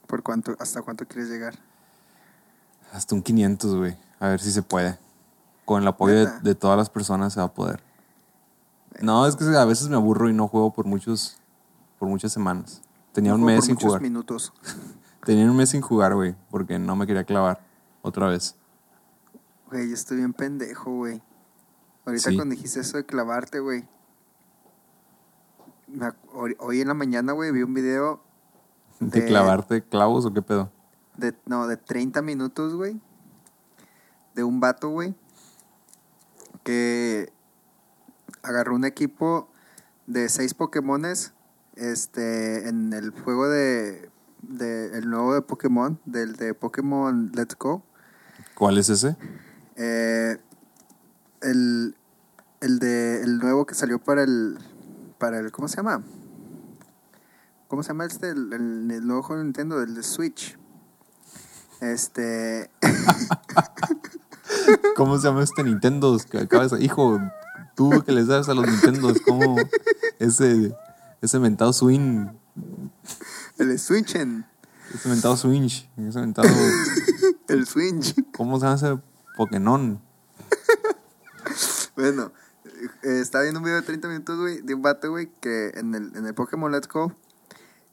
[0.06, 1.54] ¿Por cuánto, hasta cuánto quieres llegar?
[2.92, 3.96] Hasta un 500, güey.
[4.20, 4.98] A ver si se puede.
[5.64, 7.82] Con el apoyo de, todas las personas se va a poder.
[9.00, 11.36] No, es que a veces me aburro y no juego por muchos
[11.98, 12.82] por muchas semanas.
[13.12, 14.00] Tenía No un mes por sin jugar.
[14.02, 14.52] minutos.
[15.24, 17.60] Tenía un mes sin jugar, güey, porque no me quería clavar
[18.02, 18.56] otra vez.
[19.70, 21.22] Güey, yo estoy bien pendejo, güey.
[22.04, 22.36] Ahorita Sí.
[22.36, 23.88] cuando dijiste eso de clavarte, güey.
[26.58, 28.20] hoy en la mañana, güey, vi un video
[29.00, 30.70] ¿De De- clavarte clavos o qué pedo?
[31.16, 33.00] de, no, de 30 minutos, güey.
[34.34, 35.14] De un vato, güey.
[36.62, 37.32] Que
[38.42, 39.48] agarró un equipo
[40.06, 41.32] de seis Pokémones.
[41.76, 44.08] Este, en el juego de,
[44.42, 47.82] de el nuevo de Pokémon, del de Pokémon Let's Go.
[48.54, 49.16] ¿Cuál es ese?
[49.74, 50.38] Eh,
[51.42, 51.96] el,
[52.60, 54.56] el de el nuevo que salió para el
[55.18, 56.04] para el ¿cómo se llama?
[57.66, 60.56] ¿Cómo se llama este el, el- el nuevo juego de Nintendo el de Switch?
[61.80, 62.70] Este
[64.96, 66.18] ¿Cómo se llama este Nintendo?
[66.80, 67.20] Hijo,
[67.74, 69.56] tú que les das a los Nintendos, ¿cómo
[70.18, 70.74] ese,
[71.20, 72.28] ese mentado swing,
[73.58, 74.46] el de Switch en
[74.94, 76.48] ese mentado switch, ese mentado,
[77.48, 78.14] el Switch.
[78.36, 79.02] ¿cómo se llama ese
[79.36, 80.00] Pokémon?
[81.96, 82.32] Bueno,
[83.02, 85.94] eh, estaba viendo un video de 30 minutos, güey, de un vato, güey, que en
[85.94, 87.14] el, en el Pokémon Let's Go,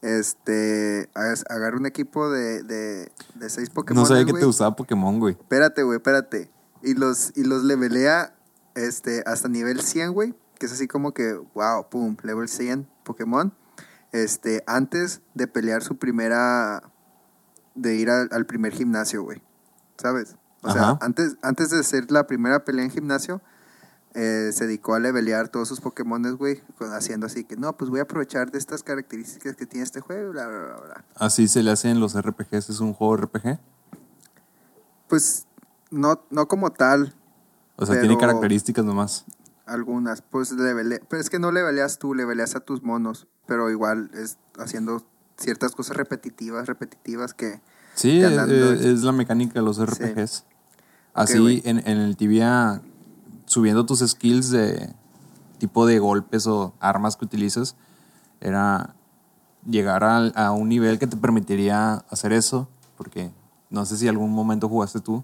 [0.02, 4.02] este, agarra un equipo de, de, de seis Pokémon.
[4.02, 5.34] No sabía que te gustaba Pokémon, güey.
[5.34, 6.50] Espérate, güey, espérate.
[6.82, 8.34] Y los, y los levelea
[8.74, 10.34] este, hasta nivel 100, güey.
[10.58, 13.54] Que es así como que, wow, pum, level 100 Pokémon.
[14.10, 16.82] Este, antes de pelear su primera.
[17.74, 19.42] de ir al, al primer gimnasio, güey.
[19.96, 20.36] ¿Sabes?
[20.62, 23.40] O sea, antes, antes de hacer la primera pelea en gimnasio,
[24.14, 26.60] eh, se dedicó a levelear todos sus Pokémones, güey.
[26.92, 30.32] Haciendo así que, no, pues voy a aprovechar de estas características que tiene este juego,
[30.32, 31.04] bla, bla, bla, bla.
[31.14, 33.58] Así se le hace en los RPGs, es un juego RPG.
[35.08, 35.46] Pues,
[35.90, 37.14] no, no como tal,
[37.76, 39.24] O sea, tiene características nomás.
[39.66, 44.10] Algunas, pues levele, pero es que no leveleas tú, leveleas a tus monos, pero igual
[44.14, 45.06] es haciendo
[45.36, 47.60] ciertas cosas repetitivas, repetitivas que
[47.94, 50.44] Sí, es, la mecánica de los RPGs.
[51.14, 52.80] Así en, en el tibia
[53.52, 54.94] subiendo tus skills de
[55.58, 57.76] tipo de golpes o armas que utilizas,
[58.40, 58.94] era
[59.68, 63.30] llegar a, a un nivel que te permitiría hacer eso, porque
[63.68, 65.22] no sé si algún momento jugaste tú.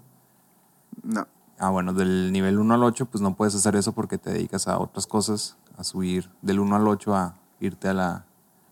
[1.03, 1.27] No.
[1.57, 4.67] Ah, bueno, del nivel 1 al 8, pues no puedes hacer eso porque te dedicas
[4.67, 8.25] a otras cosas, a subir del 1 al 8 a irte a la,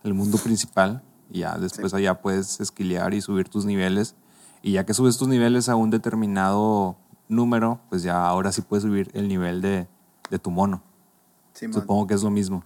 [0.04, 4.16] al mundo principal y ya después allá puedes esquilear y subir tus niveles.
[4.62, 6.96] Y ya que subes tus niveles a un determinado
[7.30, 9.88] número, pues ya ahora sí puedes subir el nivel de,
[10.30, 10.82] de tu mono.
[11.54, 12.64] Supongo que es lo mismo.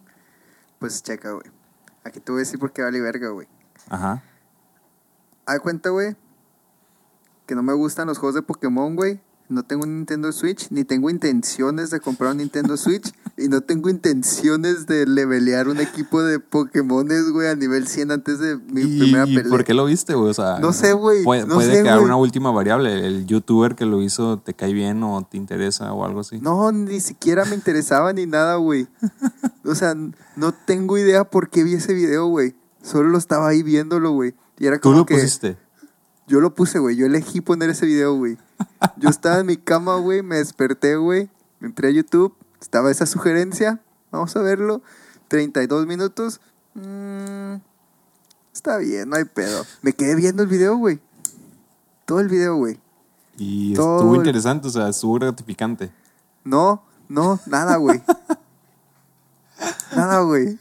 [0.80, 1.46] Pues checa, güey.
[2.04, 3.48] Aquí te voy a decir por qué vale verga, güey.
[3.90, 4.24] Ajá.
[5.46, 6.16] Haz cuenta, güey,
[7.46, 9.20] que no me gustan los juegos de Pokémon, güey.
[9.50, 13.62] No tengo un Nintendo Switch, ni tengo intenciones de comprar un Nintendo Switch, y no
[13.62, 18.82] tengo intenciones de levelear un equipo de Pokémones, güey, a nivel 100 antes de mi
[18.82, 19.50] ¿Y, primera y pelea.
[19.50, 20.30] por qué lo viste, güey?
[20.30, 23.06] O sea, No sé, güey, Puede, no puede sé, quedar una última variable.
[23.08, 26.40] El youtuber que lo hizo te cae bien o te interesa o algo así.
[26.40, 28.88] No, ni siquiera me interesaba ni nada, güey.
[29.66, 29.96] O sea,
[30.36, 32.56] no tengo idea por qué vi ese video, güey.
[32.84, 34.34] Solo lo estaba ahí viéndolo, güey.
[34.60, 35.58] Y era Tú como lo que pusiste.
[36.28, 36.96] yo lo puse, güey.
[36.96, 38.38] Yo elegí poner ese video, güey.
[38.98, 41.30] Yo estaba en mi cama, güey, me desperté, güey.
[41.62, 43.82] Entré a YouTube, estaba esa sugerencia.
[44.12, 44.82] Vamos a verlo.
[45.28, 46.40] 32 minutos.
[46.76, 47.56] Mm,
[48.54, 49.66] está bien, no hay pedo.
[49.82, 51.02] Me quedé viendo el video, güey.
[52.06, 52.80] Todo el video, güey.
[53.38, 55.92] Y Todo estuvo el- interesante, o sea, estuvo gratificante.
[56.44, 58.02] No, no, nada, güey.
[59.96, 60.60] nada, güey.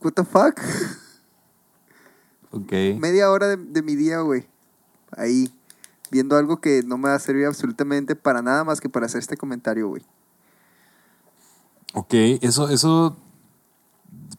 [0.00, 0.60] What the fuck?
[2.50, 2.72] Ok.
[2.98, 4.46] Media hora de, de mi día, güey.
[5.16, 5.52] Ahí.
[6.10, 9.18] Viendo algo que no me va a servir absolutamente para nada más que para hacer
[9.18, 10.02] este comentario, güey.
[11.94, 12.12] Ok,
[12.42, 13.16] eso, eso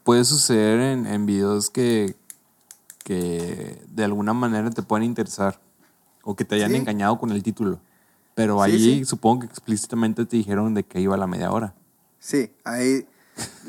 [0.03, 2.15] puede suceder en, en videos que,
[3.03, 5.59] que de alguna manera te pueden interesar
[6.23, 6.77] o que te hayan Sí.
[6.77, 7.79] engañado con el título.
[8.35, 9.05] Pero Sí, ahí sí.
[9.05, 11.73] supongo que explícitamente te dijeron de que iba a la media hora.
[12.19, 13.07] Sí, ahí.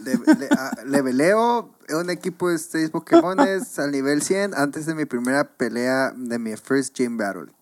[0.04, 5.04] Le, le- a- leveleo un equipo de seis Pokémones al nivel 100 antes de mi
[5.04, 7.52] primera pelea de mi first gym battle.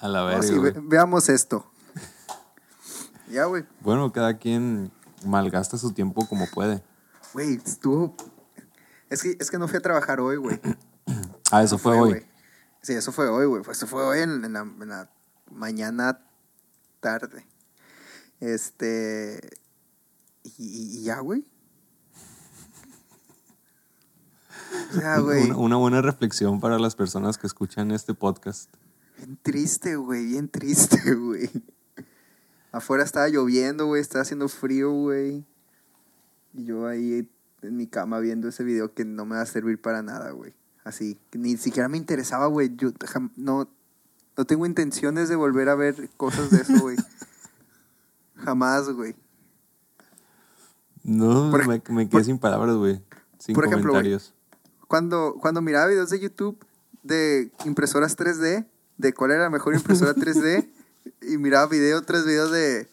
[0.00, 0.60] A la No, verga.
[0.60, 1.66] ve- veamos esto.
[3.30, 3.64] Ya, güey.
[3.80, 4.90] Bueno, cada quien
[5.26, 6.82] malgasta su tiempo como puede.
[7.32, 8.16] Güey, estuvo.
[9.08, 10.60] Es que, es que no fui a trabajar hoy, güey.
[11.52, 12.26] Ah, eso No fue hoy.
[12.80, 13.62] Sí, eso fue hoy, güey.
[13.68, 15.10] Eso fue hoy en, en la, en la
[15.50, 16.20] mañana
[17.00, 17.44] tarde.
[18.38, 19.40] Este.
[20.44, 21.44] Y, y ya, güey.
[24.90, 25.50] O sea, güey.
[25.50, 28.72] Una, una buena reflexión para las personas que escuchan este podcast.
[29.16, 30.26] Bien triste, güey.
[30.26, 31.50] Bien triste, güey.
[32.72, 34.00] Afuera estaba lloviendo, güey.
[34.00, 35.44] Estaba haciendo frío, güey.
[36.52, 37.28] Y yo ahí
[37.62, 40.54] en mi cama viendo ese video que no me va a servir para nada, güey.
[40.84, 41.18] Así.
[41.32, 42.74] Ni siquiera me interesaba, güey.
[42.76, 42.90] Yo
[43.36, 43.68] no,
[44.36, 46.96] no tengo intenciones de volver a ver cosas de eso, güey.
[48.36, 49.14] Jamás, güey.
[51.02, 53.02] No, Por me, me quedé por- sin palabras, güey.
[53.38, 53.92] Sin por ejemplo.
[54.86, 56.58] Cuando, cuando miraba videos de YouTube
[57.02, 58.66] de impresoras 3D,
[58.98, 60.68] de cuál era la mejor impresora 3D,
[61.22, 62.88] y miraba video tras video de...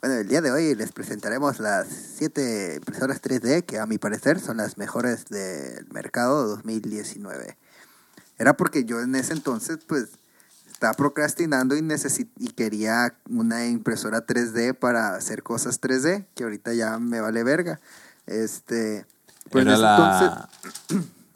[0.00, 4.38] Bueno, el día de hoy les presentaremos las siete impresoras 3D que a mi parecer
[4.38, 7.56] son las mejores del mercado 2019.
[8.38, 10.10] Era porque yo en ese entonces, pues,
[10.70, 11.84] estaba procrastinando y,
[12.38, 17.80] y quería una impresora 3D para hacer cosas 3D, que ahorita ya me vale verga.
[18.26, 19.04] Este...
[19.50, 20.48] pero en Era ese la,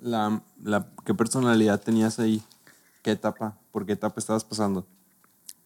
[0.00, 2.44] la, la- ¿Qué personalidad tenías ahí?
[3.02, 3.58] ¿Qué etapa?
[3.72, 4.86] ¿Por qué etapa estabas pasando?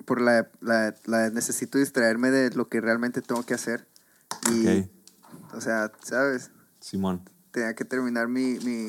[0.06, 3.86] Por la, la, la necesito distraerme de lo que realmente tengo que hacer.
[4.50, 4.88] Y,
[5.52, 6.50] o sea, ¿sabes?
[6.80, 7.28] Simón.
[7.50, 8.88] Tenía que terminar mi, mi,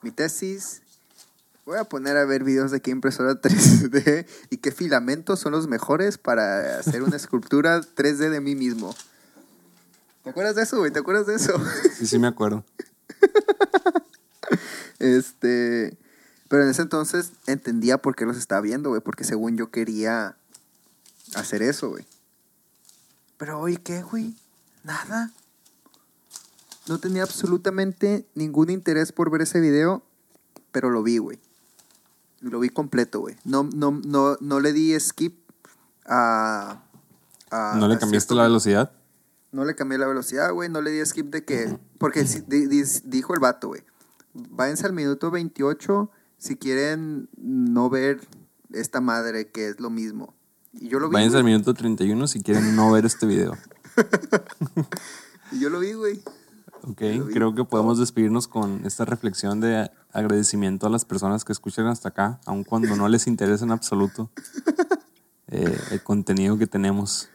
[0.00, 0.82] mi tesis.
[1.66, 5.66] Voy a poner a ver videos de qué impresora 3D y qué filamentos son los
[5.66, 8.94] mejores para hacer una escultura 3D de mí mismo.
[10.22, 10.90] ¿Te acuerdas de eso, güey?
[10.90, 11.52] ¿Te acuerdas de eso?
[11.98, 12.64] Sí, sí me acuerdo.
[15.00, 15.98] Este.
[16.48, 19.02] Pero en ese entonces entendía por qué los estaba viendo, güey.
[19.02, 20.36] Porque según yo quería
[21.36, 22.06] hacer eso, güey.
[23.36, 24.34] Pero hoy, ¿qué, güey?
[24.84, 25.32] Nada.
[26.86, 30.02] No tenía absolutamente ningún interés por ver ese video,
[30.72, 31.38] pero lo vi, güey.
[32.40, 33.36] Lo vi completo, güey.
[33.44, 35.38] No, no, no, no le di skip
[36.06, 36.82] a.
[37.50, 38.92] a- ¿No le cambiaste la velocidad?
[39.52, 40.68] no le cambié la velocidad, güey.
[40.68, 41.78] No le di skip de que.
[41.98, 43.82] Porque si- di- di- dijo el vato, güey.
[44.34, 48.20] Váyanse al minuto 28 si quieren no ver
[48.72, 50.34] esta madre que es lo mismo.
[50.80, 51.14] Y yo lo vi.
[51.14, 53.56] Váyanse al minuto 31 si quieren no ver este video.
[55.52, 56.20] Y yo lo vi, güey.
[56.82, 57.00] Ok,
[57.32, 62.08] creo que podemos despedirnos con esta reflexión de agradecimiento a las personas que escuchan hasta
[62.10, 64.30] acá, aun cuando no les interesa en absoluto
[65.48, 67.28] eh, el contenido que tenemos.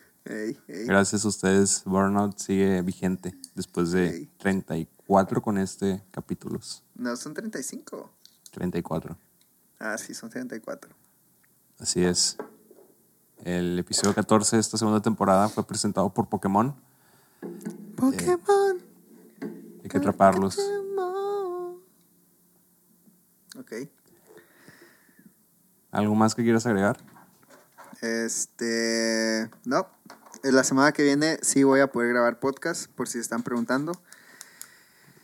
[0.68, 4.30] Gracias a ustedes, Burnout sigue vigente después de Ey.
[4.38, 6.84] 34 con este capítulos.
[6.94, 8.12] No, son 35.
[8.52, 9.18] 34.
[9.80, 10.92] Ah, sí, son 34.
[11.80, 12.38] Así es.
[13.46, 16.76] El episodio 14 de esta segunda temporada fue presentado por Pokémon.
[17.96, 18.78] Pokémon.
[19.84, 20.56] Hay que atraparlos.
[20.56, 21.78] Pokémon.
[23.58, 23.72] Ok.
[25.92, 26.98] ¿Algo más que quieras agregar?
[28.02, 29.50] Este.
[29.66, 29.88] No.
[30.44, 33.92] En La semana que viene sí voy a poder grabar podcast, por si están preguntando.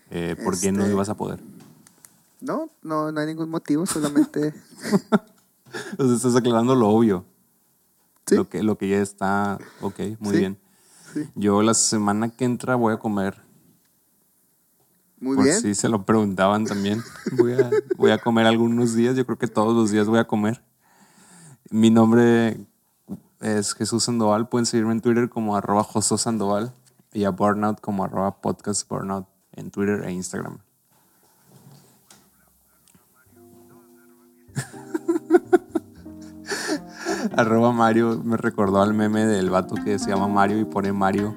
[0.09, 1.41] Eh, ¿Por qué no Este- ibas a poder?
[2.41, 4.53] No, no, no hay ningún motivo, solamente.
[5.97, 7.25] Sea, estás aclarando lo obvio.
[8.25, 8.35] Sí.
[8.35, 9.59] Lo, que, lo que ya está.
[9.81, 10.37] Ok, muy Sí.
[10.39, 10.57] bien.
[11.13, 11.29] Sí.
[11.35, 13.41] Yo la semana que entra voy a comer.
[15.19, 15.61] Muy por bien.
[15.61, 17.01] si se lo preguntaban también.
[17.37, 19.15] Voy a, voy a comer algunos días.
[19.15, 20.63] Yo creo que todos los días voy a comer.
[21.69, 22.57] Mi nombre
[23.39, 24.49] es Jesús Sandoval.
[24.49, 26.73] Pueden seguirme en Twitter como arroba Sandoval
[27.13, 30.59] y a Burnout como arroba podcast Burnout en Twitter e Instagram.
[37.37, 41.35] arroba Mario me recordó al meme del vato que se llama Mario y pone Mario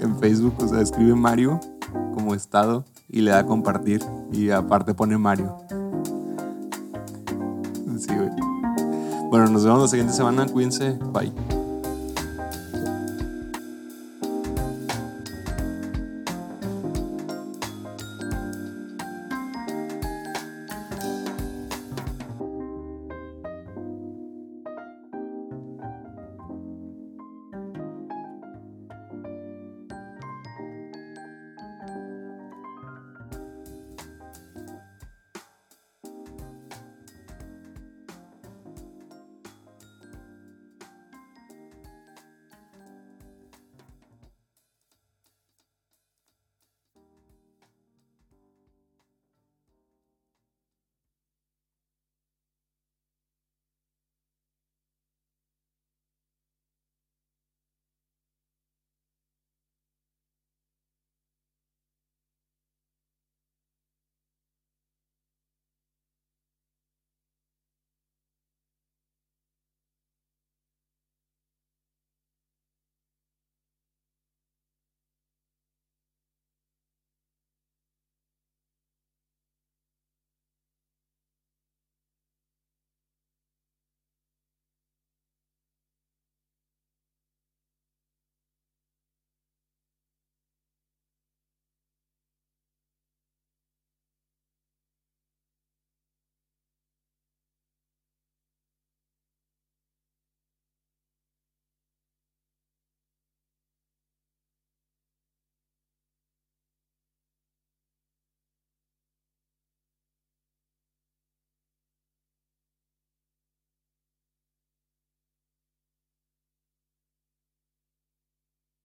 [0.00, 0.54] en Facebook.
[0.58, 1.60] O sea, escribe Mario
[2.14, 4.02] como estado y le da a compartir
[4.32, 5.56] y aparte pone Mario.
[7.98, 8.30] Sí, güey.
[9.30, 10.46] Bueno, nos vemos la siguiente semana.
[10.46, 10.98] Cuídense.
[11.12, 11.55] Bye.